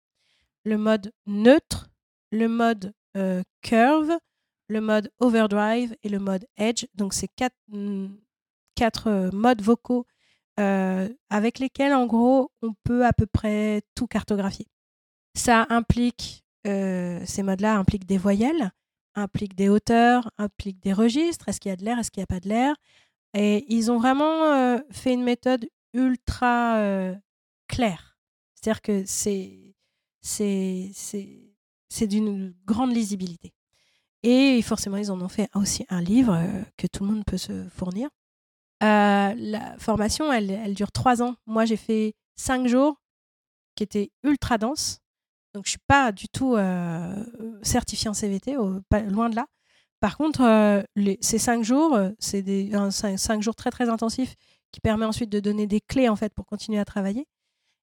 [0.64, 1.90] Le mode neutre,
[2.32, 4.10] le mode euh, curve,
[4.68, 6.86] le mode overdrive et le mode edge.
[6.94, 8.08] Donc, c'est quatre, mm,
[8.74, 10.06] quatre euh, modes vocaux
[10.58, 14.66] euh, avec lesquels, en gros, on peut à peu près tout cartographier.
[15.34, 18.70] Ça implique, ces modes-là impliquent des voyelles,
[19.14, 21.48] impliquent des hauteurs, impliquent des registres.
[21.48, 22.76] Est-ce qu'il y a de l'air, est-ce qu'il n'y a pas de l'air?
[23.34, 27.14] Et ils ont vraiment fait une méthode ultra
[27.68, 28.12] claire.
[28.54, 29.74] C'est-à-dire que c'est,
[30.20, 30.90] c'est,
[31.88, 33.52] c'est, d'une grande lisibilité.
[34.22, 36.38] Et forcément, ils en ont fait aussi un livre
[36.76, 38.08] que tout le monde peut se fournir.
[38.82, 41.34] Euh, la formation, elle, elle dure trois ans.
[41.46, 43.00] Moi, j'ai fait cinq jours
[43.74, 45.00] qui étaient ultra denses.
[45.54, 46.56] Donc, je suis pas du tout
[47.62, 48.54] certifiée en CVT,
[49.08, 49.46] loin de là.
[50.02, 50.82] Par contre, euh,
[51.20, 54.34] ces cinq jours, euh, c'est des un, cinq, jours très très intensifs
[54.72, 57.28] qui permet ensuite de donner des clés en fait pour continuer à travailler.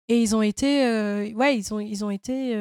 [0.09, 2.57] Et ils ont été, euh, ils ont, été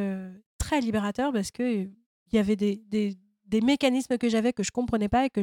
[0.57, 1.87] très libérateurs parce que euh,
[2.33, 3.17] il y avait des,
[3.63, 5.39] mécanismes que j'avais que je comprenais pas et que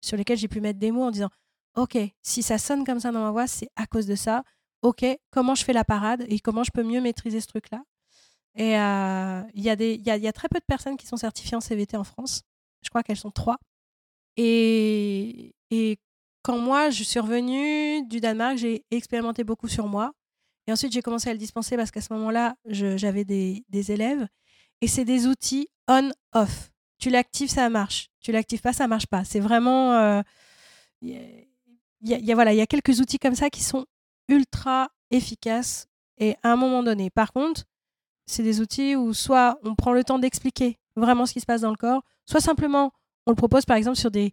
[0.00, 1.28] sur lesquels j'ai pu mettre des mots en disant
[1.76, 4.42] ok si ça sonne comme ça dans ma voix c'est à cause de ça.
[4.80, 7.82] Ok comment je fais la parade et comment je peux mieux maîtriser ce truc là
[8.54, 8.70] et
[9.54, 12.04] il y y y a très peu de personnes qui sont certifiées en CVT en
[12.04, 12.44] France
[12.82, 13.58] je crois qu'elles sont trois
[14.36, 15.52] et
[16.42, 20.12] quand moi je suis revenue du Danemark j'ai expérimenté beaucoup sur moi
[20.66, 24.26] et ensuite j'ai commencé à le dispenser parce qu'à ce moment là j'avais des, élèves
[24.80, 26.70] et c'est des outils on off
[27.00, 28.10] tu l'actives, ça marche.
[28.20, 29.24] Tu l'actives pas, ça marche pas.
[29.24, 29.94] C'est vraiment.
[29.94, 30.22] euh,
[31.02, 33.86] y a, voilà, il y a quelques outils comme ça qui sont
[34.28, 37.10] ultra efficaces et à un moment donné.
[37.10, 37.64] Par contre,
[38.26, 41.62] c'est des outils où soit on prend le temps d'expliquer vraiment ce qui se passe
[41.62, 42.92] dans le corps, soit simplement
[43.26, 44.32] on le propose par exemple sur des,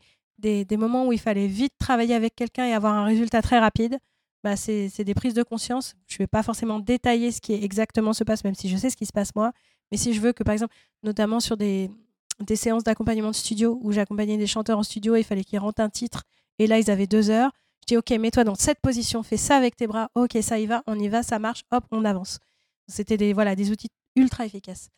[0.72, 3.98] moments où il fallait vite travailler avec quelqu'un et avoir un résultat très rapide.
[4.43, 5.95] Bah, c'est des prises de conscience.
[6.08, 8.89] Je ne vais pas forcément détailler ce qui exactement se passe, même si je sais
[8.89, 9.52] ce qui se passe moi.
[9.91, 10.74] Mais si je veux que, par exemple,
[11.04, 11.89] notamment sur des,
[12.56, 15.89] séances d'accompagnement de studio où j'accompagnais des chanteurs en studio il fallait qu'ils rentrent un
[15.89, 16.24] titre
[16.60, 17.52] et là ils avaient deux heures.
[17.82, 20.66] Je dis ok, mets-toi dans cette position, fais ça avec tes bras, ok, ça y
[20.66, 22.39] va, on y va, ça marche, hop, on avance.
[22.88, 24.89] C'était des, voilà, des outils ultra efficaces.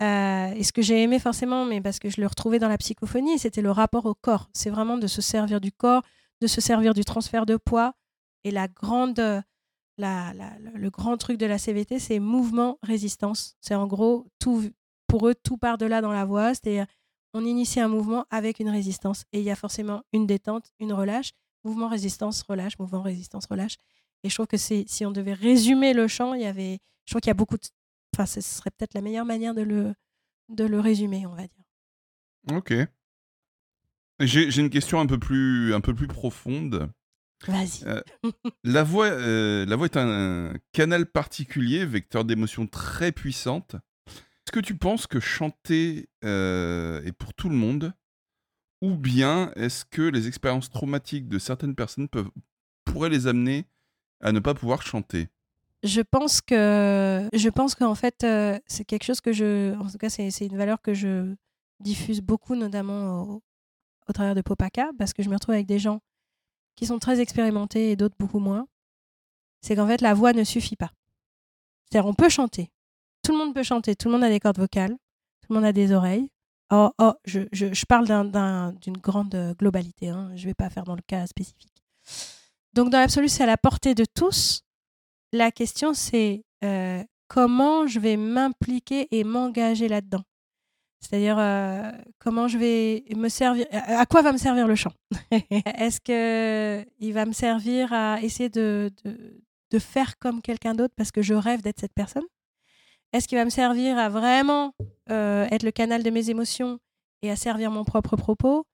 [0.00, 2.78] Euh, et ce que j'ai aimé forcément, mais parce que je le retrouvais dans la
[2.78, 4.48] psychophonie, c'était le rapport au corps.
[4.52, 6.02] C'est vraiment de se servir du corps,
[6.40, 7.94] de se servir du transfert de poids.
[8.44, 9.18] Et la grande,
[9.98, 13.56] la, la- le grand truc de la CVT, c'est mouvement-résistance.
[13.60, 14.70] C'est en gros, tout,
[15.08, 16.50] pour eux, tout part de là dans la voix.
[16.54, 16.86] C'est-à-dire,
[17.34, 19.24] on initie un mouvement avec une résistance.
[19.32, 21.32] Et il y a forcément une détente, une relâche.
[21.64, 23.76] Mouvement, résistance, relâche, mouvement, résistance, relâche.
[24.22, 27.12] Et je trouve que c'est, si on devait résumer le chant, il y avait, je
[27.12, 27.62] trouve qu'il y a beaucoup de,
[28.14, 29.94] enfin, ce serait peut-être la meilleure manière de le,
[30.48, 31.64] de le résumer, on va dire.
[32.52, 32.74] Ok.
[34.20, 36.90] J'ai j'ai une question un peu plus, un peu plus profonde.
[37.46, 37.84] Vas-y.
[37.84, 38.02] Euh,
[38.64, 43.76] La voix, euh, la voix est un, canal particulier, vecteur d'émotions très puissante.
[44.06, 47.92] Est-ce que tu penses que chanter euh, est pour tout le monde?
[48.80, 52.30] Ou bien est-ce que les expériences traumatiques de certaines personnes peuvent,
[52.84, 53.66] pourraient les amener
[54.20, 55.28] à ne pas pouvoir chanter?
[55.84, 59.98] Je pense que je pense qu'en fait euh, c'est quelque chose que je en tout
[59.98, 61.34] cas c'est une valeur que je
[61.80, 63.22] diffuse beaucoup notamment
[64.08, 66.00] au, travers de Popaka parce que je me retrouve avec des gens
[66.74, 68.66] qui sont très expérimentés et d'autres beaucoup moins.
[69.60, 70.90] C'est qu'en fait la voix ne suffit pas.
[71.84, 72.70] C'est-à-dire on peut chanter.
[73.22, 74.96] tout le monde peut chanter, tout le monde a des cordes vocales,
[75.42, 76.28] tout le monde a des oreilles.
[76.70, 78.06] Oh, oh je, je, je parle
[78.80, 80.30] d'une grande globalité, hein.
[80.34, 81.82] je vais pas faire dans le cas spécifique.
[82.74, 84.62] Donc, dans l'absolu, c'est à la portée de tous.
[85.32, 86.44] La question, c'est
[87.28, 90.22] comment je vais m'impliquer et m'engager là-dedans?
[91.00, 91.36] C'est-à-dire
[92.18, 94.92] comment je vais me servir, à quoi va me servir le chant?
[95.30, 98.90] Est-ce qu'il va me servir à essayer de,
[99.78, 102.24] faire comme quelqu'un d'autre parce que je rêve d'être cette personne?
[103.12, 104.72] Est-ce qu'il va me servir à vraiment
[105.08, 106.78] être le canal de mes émotions
[107.22, 108.64] et à servir mon propre propos?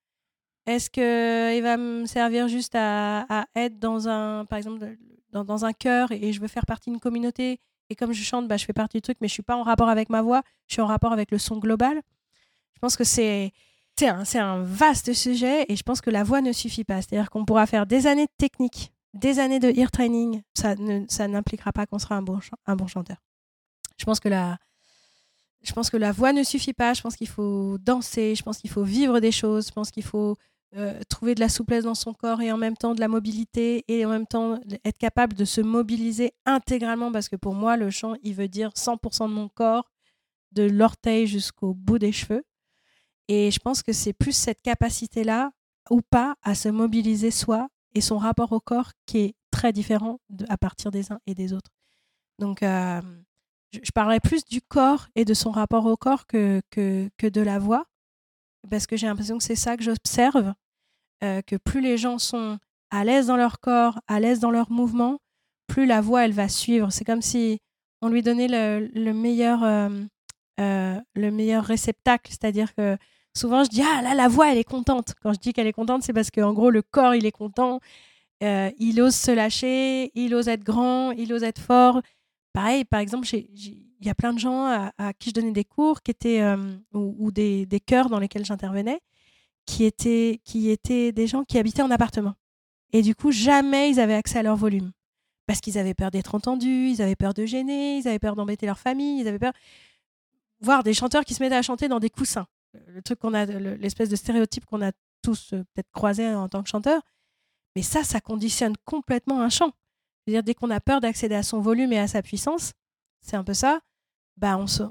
[0.67, 4.97] Est-ce qu'il va me servir juste à, à, être dans un, par exemple,
[5.43, 7.61] dans, un chœur et je veux faire partie d'une communauté
[7.91, 9.63] et comme je chante, bah, je fais partie du truc, mais je suis pas en
[9.63, 12.01] rapport avec ma voix, je suis en rapport avec le son global.
[12.75, 13.53] Je pense que c'est
[13.97, 17.01] c'est un, un, vaste sujet et je pense que la voix ne suffit pas.
[17.01, 21.05] C'est-à-dire qu'on pourra faire des années de technique, des années de ear training, ça ne,
[21.09, 23.19] ça n'impliquera pas qu'on sera un bon, un bon chanteur.
[23.97, 24.59] Je pense que la,
[25.65, 26.95] je pense que la voix ne suffit pas.
[26.95, 28.35] Je pense qu'il faut danser.
[28.35, 29.69] Je pense qu'il faut vivre des choses.
[29.69, 30.37] Je pense qu'il faut
[30.77, 33.85] euh, trouver de la souplesse dans son corps et en même temps de la mobilité
[33.87, 37.91] et en même temps être capable de se mobiliser intégralement parce que pour moi, le
[37.91, 39.93] chant, il veut dire 100% de mon corps,
[40.51, 42.45] de l'orteil jusqu'au bout des cheveux.
[43.29, 45.53] Et je pense que c'est plus cette capacité-là
[45.91, 50.19] ou pas à se mobiliser soi et son rapport au corps qui est très différent
[50.49, 51.71] à partir des uns et des autres.
[52.41, 53.01] Donc, euh,
[53.73, 57.29] je, je, parlerai plus du corps et de son rapport au corps que, que, que
[57.29, 57.87] de la voix,
[58.69, 60.53] parce que j'ai l'impression que c'est ça que j'observe
[61.25, 62.59] euh, que plus les gens sont
[62.91, 65.21] à l'aise dans leur corps, à l'aise dans leurs mouvements,
[65.67, 66.93] plus la voix, elle va suivre.
[66.93, 67.61] C'est comme si
[68.03, 69.89] on lui donnait le, meilleur, euh,
[70.61, 72.31] euh, le meilleur réceptacle.
[72.31, 72.99] C'est-à-dire que
[73.35, 75.15] souvent, je dis Ah là, la voix, elle est contente.
[75.23, 77.81] Quand je dis qu'elle est contente, c'est parce qu'en gros, le corps, il est content.
[78.43, 82.03] il ose se lâcher, il ose être grand, il ose être fort.
[82.53, 84.67] Pareil, par exemple, il y a plein de gens
[84.99, 86.45] à, qui je donnais des cours qui étaient,
[86.93, 89.01] ou, ou, des, des chœurs dans lesquels j'intervenais
[89.67, 92.35] qui étaient, qui étaient des gens qui habitaient en appartement.
[92.93, 94.93] Et du coup, jamais ils avaient accès à leur volume.
[95.47, 98.67] Parce qu'ils avaient peur d'être entendus, ils avaient peur de gêner, ils avaient peur d'embêter
[98.67, 99.53] leur famille, ils avaient peur.
[100.61, 102.47] Voir des chanteurs qui se mettaient à chanter dans des coussins.
[102.89, 104.93] Le truc qu'on a, l'espèce de stéréotype qu'on a
[105.23, 107.03] tous euh, peut-être croisé en tant que chanteur.
[107.77, 109.73] Mais ça, ça conditionne complètement un chant.
[110.25, 112.73] C'est-à-dire, dès qu'on a peur d'accéder à son volume et à sa puissance,
[113.21, 113.81] c'est un peu ça,
[114.37, 114.83] bah on, se,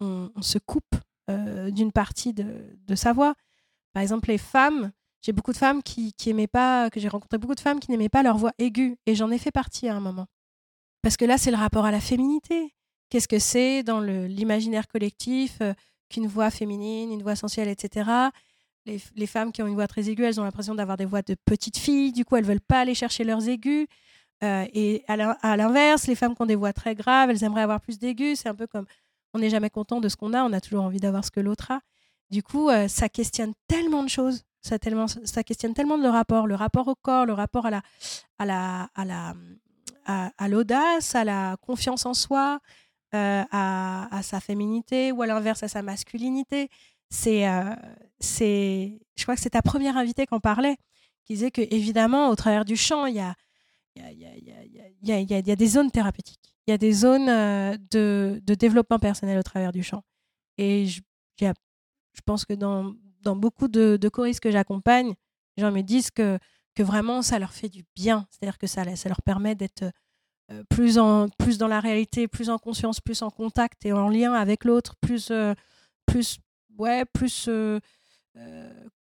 [0.00, 0.94] on, se coupe
[1.30, 3.34] euh, d'une partie de, de, sa voix.
[3.92, 7.54] Par exemple, les femmes, j'ai beaucoup de femmes qui, aimaient pas, que j'ai rencontré beaucoup
[7.54, 8.96] de femmes qui n'aimaient pas leur voix aiguë.
[9.06, 10.26] Et j'en ai fait partie à un moment.
[11.02, 12.74] Parce que là, c'est le rapport à la féminité.
[13.10, 15.74] Qu'est-ce que c'est dans l'imaginaire collectif euh,
[16.08, 18.10] qu'une voix féminine, une voix sensuelle, etc.
[18.86, 21.22] Les, les, femmes qui ont une voix très aiguë, elles ont l'impression d'avoir des voix
[21.22, 22.12] de petites filles.
[22.12, 23.86] Du coup, elles veulent pas aller chercher leurs aigus.
[24.42, 27.80] Euh, et à l'inverse, les femmes qui ont des voix très graves, elles aimeraient avoir
[27.80, 28.40] plus d'aigus.
[28.40, 28.86] C'est un peu comme
[29.34, 31.40] on n'est jamais content de ce qu'on a, on a toujours envie d'avoir ce que
[31.40, 31.80] l'autre a.
[32.32, 34.42] Du coup, euh, ça questionne tellement de choses.
[34.62, 37.70] Ça, tellement, ça questionne tellement de le rapport, le rapport au corps, le rapport à
[37.70, 37.82] la,
[38.38, 39.34] à la, à la,
[40.06, 42.60] à, l'audace, à la confiance en soi,
[43.14, 46.70] euh, à, sa féminité ou à l'inverse à sa masculinité.
[47.10, 47.74] C'est, euh,
[48.18, 50.78] c'est, je crois que c'est ta première invitée qui en parlait,
[51.26, 53.34] qui disait que évidemment, au travers du chant, il y a,
[53.96, 56.92] il y, a, a, y, a, y a des zones thérapeutiques, il y a des
[56.92, 57.26] zones
[57.90, 60.02] de, développement personnel au travers du chant.
[60.56, 61.52] Et j'ai
[62.14, 65.14] je pense que dans, dans beaucoup de, choristes que j'accompagne,
[65.56, 66.38] les gens me disent que,
[66.74, 68.26] que vraiment ça leur fait du bien.
[68.30, 69.84] C'est-à-dire que ça, ça leur permet d'être
[70.50, 70.98] euh, plus,
[71.38, 74.96] plus dans la réalité, plus en conscience, plus en contact et en lien avec l'autre,
[75.00, 75.54] plus, euh,
[76.06, 76.38] plus,
[76.78, 77.80] ouais, plus euh,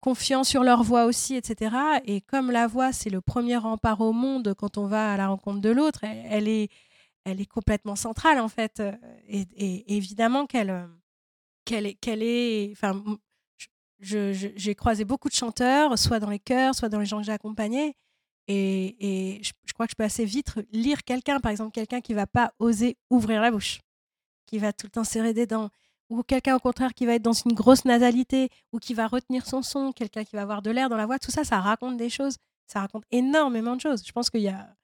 [0.00, 1.74] confiant sur leur voix aussi, etc.
[2.04, 5.28] Et comme la voix, c'est le premier rempart au monde quand on va à la
[5.28, 6.68] rencontre de l'autre, elle, est,
[7.24, 8.82] elle est complètement centrale en fait.
[9.28, 10.88] Et, et évidemment qu'elle
[12.00, 13.02] qu'elle est, enfin,
[14.00, 17.24] j'ai je, croisé beaucoup de chanteurs, soit dans les chœurs, soit dans les gens que
[17.24, 17.94] j'ai accompagnés.
[18.48, 22.14] Et, et je, crois que je peux assez vite lire quelqu'un, par exemple, quelqu'un qui
[22.14, 23.80] va pas oser ouvrir la bouche,
[24.46, 25.68] qui va tout le temps serrer des dents,
[26.08, 29.46] ou quelqu'un au contraire qui va être dans une grosse nasalité, ou qui va retenir
[29.46, 31.18] son son, quelqu'un qui va avoir de l'air dans la voix.
[31.18, 32.36] Tout ça, ça raconte des choses.
[32.66, 34.02] Ça raconte énormément de choses.
[34.04, 34.74] Je pense qu'il y a,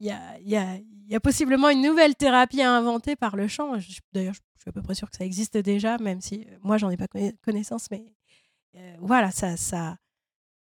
[0.00, 0.78] il y a, y, a,
[1.08, 3.72] y a possiblement une nouvelle thérapie à inventer par le chant.
[4.12, 6.78] D'ailleurs, je suis à peu près sûre que ça existe déjà, même si euh, moi,
[6.78, 7.06] j'en ai pas
[7.42, 7.90] connaissance.
[7.90, 8.04] Mais
[8.76, 9.96] euh, voilà, ça, ça,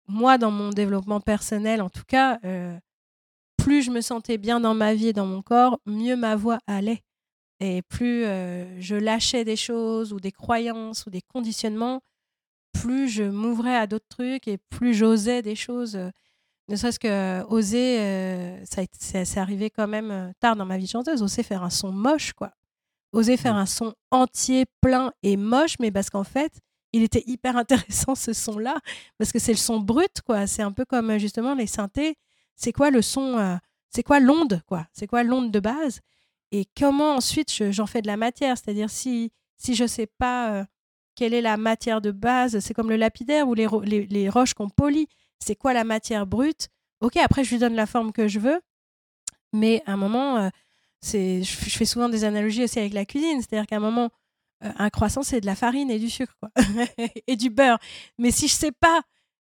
[0.07, 2.77] moi, dans mon développement personnel, en tout cas, euh,
[3.57, 6.59] plus je me sentais bien dans ma vie et dans mon corps, mieux ma voix
[6.67, 7.01] allait.
[7.61, 12.01] Et plus je lâchais des choses ou des croyances ou des conditionnements,
[12.73, 15.97] plus je m'ouvrais à d'autres trucs et plus j'osais des choses.
[16.67, 21.21] Ne serait-ce que oser, ça c'est arrivé quand même tard dans ma vie de chanteuse,
[21.21, 22.51] oser faire un son moche, quoi
[23.15, 26.59] osé faire un son entier, plein et moche, mais parce qu'en fait,
[26.93, 28.77] il était hyper intéressant ce son-là,
[29.17, 30.45] parce que c'est le son brut, quoi.
[30.47, 32.17] C'est un peu comme justement les synthés.
[32.55, 33.55] C'est quoi le son euh,
[33.89, 34.85] C'est quoi l'onde, quoi?
[34.93, 36.01] C'est quoi l'onde de base?
[36.51, 38.57] Et comment ensuite j'en fais de la matière?
[38.57, 40.65] C'est-à-dire si si je sais pas euh,
[41.15, 44.69] quelle est la matière de base, c'est comme le lapidaire ou les, les, roches qu'on
[44.69, 45.07] polit.
[45.45, 46.69] C'est quoi la matière brute?
[47.01, 48.59] Ok, après je lui donne la forme que je veux,
[49.53, 50.49] mais à un moment, euh,
[51.03, 53.41] je, fais souvent des analogies aussi avec la cuisine.
[53.41, 54.09] C'est-à-dire qu'à un moment,
[54.63, 56.33] euh, un croissant, c'est de la farine et du sucre,
[57.27, 57.77] et du beurre.
[58.17, 59.01] Mais si je sais pas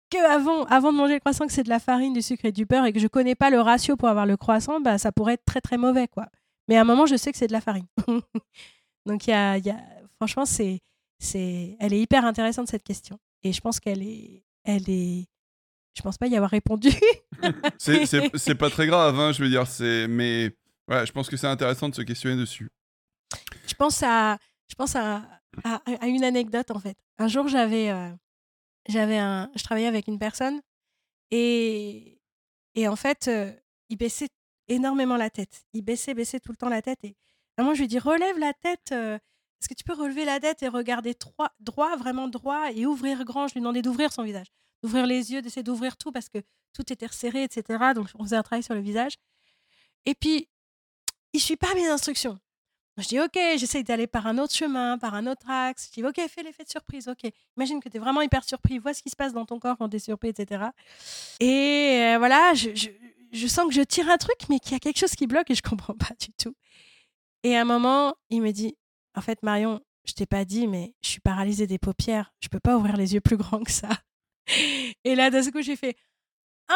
[0.09, 2.51] que avant, avant de manger le croissant, que c'est de la farine, du sucre et
[2.51, 5.11] du beurre, et que je connais pas le ratio pour avoir le croissant, bah, ça
[5.11, 6.27] pourrait être très très mauvais, quoi.
[6.67, 7.87] Mais à un moment, je sais que c'est de la farine.
[9.05, 9.59] Donc, y y a,
[10.15, 10.81] franchement, c'est,
[11.79, 13.19] elle est hyper intéressante cette question.
[13.43, 15.27] Et je pense qu'elle est, elle est,
[15.93, 16.89] je pense pas y avoir répondu.
[17.77, 20.55] c'est pas très grave, hein, je veux dire, c'est, mais
[20.87, 22.69] ouais, je pense que c'est intéressant de se questionner dessus.
[23.67, 24.37] Je pense à,
[24.67, 25.23] je pense à,
[25.63, 26.97] à, une anecdote en fait.
[27.17, 28.09] Un jour, j'avais, euh,
[28.87, 30.61] j'avais un, je travaillais avec une personne
[31.31, 32.19] et,
[32.75, 33.51] et en fait, euh,
[33.89, 34.29] il baissait
[34.67, 35.65] énormément la tête.
[35.73, 37.15] Il baissait, baissait tout le temps la tête et
[37.63, 38.91] moi, je lui dis relève la tête.
[38.91, 42.85] Euh, est-ce que tu peux relever la tête et regarder droit, droit, vraiment droit et
[42.85, 43.47] ouvrir grand?
[43.47, 44.47] Je lui demandais d'ouvrir son visage,
[44.83, 46.39] d'ouvrir les yeux, d'essayer d'ouvrir tout parce que
[46.73, 47.93] tout était resserré, etc.
[47.95, 49.13] Donc, on faisait un travail sur le visage.
[50.05, 50.47] Et puis,
[51.33, 52.39] il suit pas mes instructions.
[52.97, 55.87] Je dis, OK, j'essaye d'aller par un autre chemin, par un autre axe.
[55.89, 57.07] Je dis, OK, fais l'effet de surprise.
[57.07, 58.79] OK, imagine que tu es vraiment hyper surpris.
[58.79, 60.65] Vois ce qui se passe dans ton corps quand tu es surpris, etc.
[61.39, 62.69] Et euh, voilà, je,
[63.31, 65.49] je, sens que je tire un truc, mais qu'il y a quelque chose qui bloque
[65.49, 66.53] et je comprends pas du tout.
[67.43, 68.75] Et à un moment, il me dit,
[69.15, 72.33] en fait, Marion, je t'ai pas dit, mais je suis paralysée des paupières.
[72.41, 73.89] Je peux pas ouvrir les yeux plus grands que ça.
[75.03, 75.95] Et là, d'un coup, j'ai fait,
[76.67, 76.75] ah,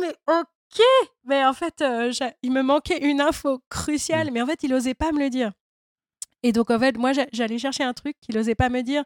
[0.00, 0.82] mais ok.
[1.24, 2.12] Mais en fait, euh,
[2.42, 4.34] il me manquait une info cruciale, mmh.
[4.34, 5.52] mais en fait, il osait pas me le dire.
[6.42, 9.04] Et donc, en fait, moi, j'allais chercher un truc qu'il osait pas me dire.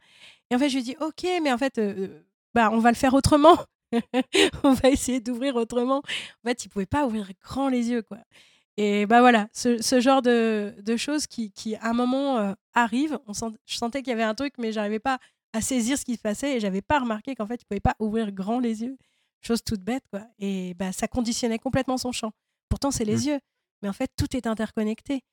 [0.50, 2.22] Et en fait, je lui dis, ok, mais en fait, euh,
[2.54, 3.56] bah, on va le faire autrement.
[4.64, 5.98] on va essayer d'ouvrir autrement.
[6.44, 8.18] En fait, il pouvait pas ouvrir grand les yeux, quoi.
[8.78, 13.18] Et bah voilà, ce, genre de, choses qui, qui, à un moment, euh, arrivent.
[13.26, 13.32] On
[13.66, 15.18] je sentais qu'il y avait un truc, mais j'arrivais pas
[15.52, 17.96] à saisir ce qui se passait et j'avais pas remarqué qu'en fait, il pouvait pas
[17.98, 18.96] ouvrir grand les yeux.
[19.40, 20.22] Chose toute bête, quoi.
[20.38, 22.32] Et bah, ça conditionnait complètement son champ.
[22.68, 23.28] Pourtant, c'est les mmh.
[23.28, 23.40] yeux.
[23.82, 25.24] Mais en fait, tout est interconnecté.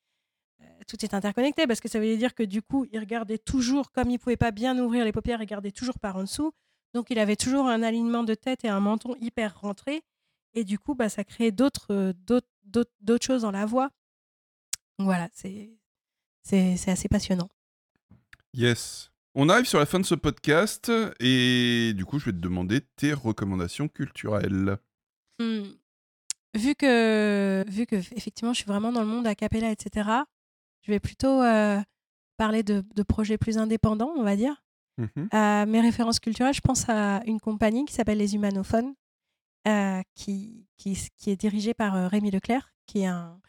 [0.61, 3.91] Euh, tout est interconnecté parce que ça veut dire que du coup, il regardait toujours,
[3.91, 6.51] comme il pouvait pas bien ouvrir les paupières, il regardait toujours par en dessous.
[6.93, 10.03] Donc, il avait toujours un alignement de tête et un menton hyper rentré.
[10.55, 13.91] Et du coup, bah, ça créait d'autres, d'autres, choses dans la voix.
[14.97, 15.70] voilà, c'est,
[16.43, 17.49] c'est, assez passionnant.
[18.53, 19.11] Yes.
[19.36, 22.82] On arrive sur la fin de ce podcast et du coup, je vais te demander
[22.95, 24.77] tes recommandations culturelles.
[25.39, 25.61] Mmh.
[26.55, 30.09] Vu que, vu que effectivement, je suis vraiment dans le monde a cappella, etc.
[30.82, 31.41] Je vais plutôt
[32.38, 34.63] parler de, de, projets plus indépendants, on va dire.
[34.97, 38.93] Mmh mes références culturelles, je pense à une compagnie qui s'appelle les Humanophones,
[39.67, 43.39] euh, qui, qui, qui, est dirigé par euh, Rémi Leclerc, qui est un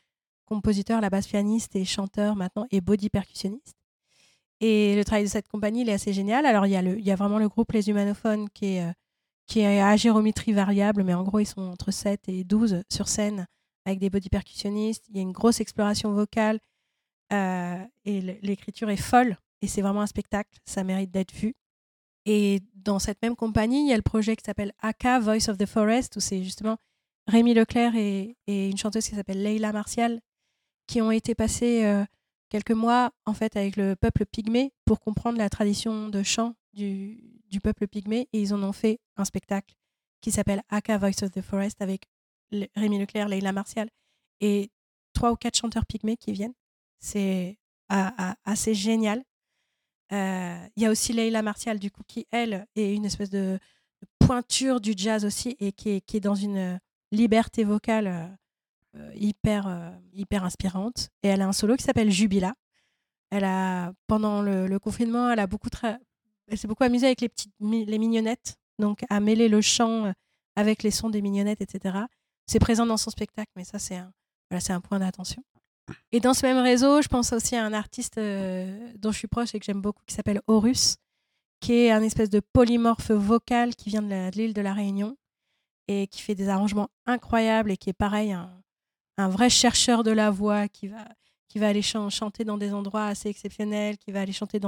[0.44, 3.76] compositeur, la basse pianiste et chanteur maintenant et body percussionniste.
[4.60, 6.44] Et le travail de cette compagnie, il est assez génial.
[6.44, 8.82] Alors, il y a, le, il y a vraiment le groupe Les Humanophones qui est,
[8.82, 8.92] euh,
[9.46, 13.08] qui est à géométrie variable, mais en gros, ils sont entre 7 et 12 sur
[13.08, 13.46] scène
[13.86, 15.06] avec des body percussionnistes.
[15.08, 16.60] Il y a une grosse exploration vocale
[17.32, 19.36] et l'écriture est folle.
[19.62, 20.50] Et c'est vraiment un spectacle.
[20.64, 21.54] Ça mérite d'être vu.
[22.26, 25.58] Et dans cette même compagnie, il y a le projet qui s'appelle AK, Voice of
[25.58, 26.76] the Forest, où c'est justement
[27.26, 30.20] Rémi Leclerc et, une chanteuse qui s'appelle Leila Martial
[30.86, 32.04] qui ont été passés euh,
[32.50, 37.40] quelques mois en fait avec le peuple pygmée pour comprendre la tradition de chant du,
[37.62, 39.74] peuple pygmée et ils en ont fait un spectacle
[40.20, 42.06] qui s'appelle AK Voice of the Forest avec
[42.76, 43.88] Rémi Leclerc, Leila Martial
[44.40, 44.70] et
[45.14, 46.54] trois ou quatre chanteurs pygmées qui viennent.
[46.98, 49.24] C'est assez génial.
[50.12, 53.58] Euh, il y a aussi Leila Martial, du coup, qui, elle, est une espèce de,
[54.18, 56.80] pointure du jazz aussi et qui est, qui est dans une
[57.12, 58.28] liberté vocale euh,
[59.14, 61.10] hyper, hyper inspirante.
[61.22, 62.54] Et elle a un solo qui s'appelle Jubila.
[63.30, 65.68] Elle a, pendant le, confinement, elle a beaucoup
[66.54, 70.12] s'est beaucoup amusée avec les petites les mignonnettes, donc à mêler le chant
[70.56, 71.98] avec les sons des mignonnettes, etc.
[72.46, 74.12] C'est présent dans son spectacle, mais ça, c'est un,
[74.50, 75.42] voilà, c'est un point d'attention.
[76.12, 79.28] Et dans ce même réseau, je pense aussi à un artiste euh, dont je suis
[79.28, 80.96] proche et que j'aime beaucoup, qui s'appelle Horus,
[81.60, 85.16] qui est un espèce de polymorphe vocal qui vient de l'île de la Réunion
[85.88, 88.36] et qui fait des arrangements incroyables et qui est pareil,
[89.18, 91.04] un vrai chercheur de la voix qui va,
[91.48, 94.60] qui va aller chanter dans des endroits assez exceptionnels, qui va aller chanter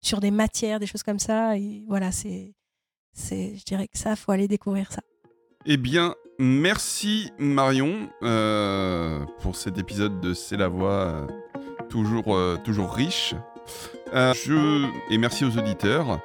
[0.00, 1.56] sur des matières, des choses comme ça.
[1.56, 2.54] Et voilà, c'est,
[3.12, 5.02] c'est, je dirais que ça, faut aller découvrir ça.
[5.66, 11.26] Eh bien, Merci Marion euh, pour cet épisode de C'est la voix euh,
[11.90, 13.34] toujours, euh, toujours riche.
[14.14, 14.86] Je...
[15.10, 16.18] Et merci aux auditeurs.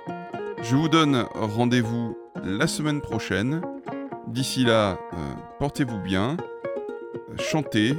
[0.64, 3.62] Je vous donne rendez-vous la semaine prochaine.
[4.30, 4.98] D'ici là,
[5.60, 6.38] portez-vous bien,
[7.40, 7.94] chantez,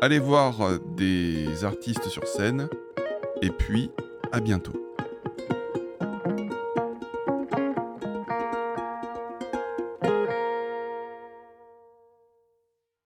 [0.00, 2.68] allez voir des artistes sur scène,
[3.42, 3.90] et puis
[4.32, 4.72] à bientôt.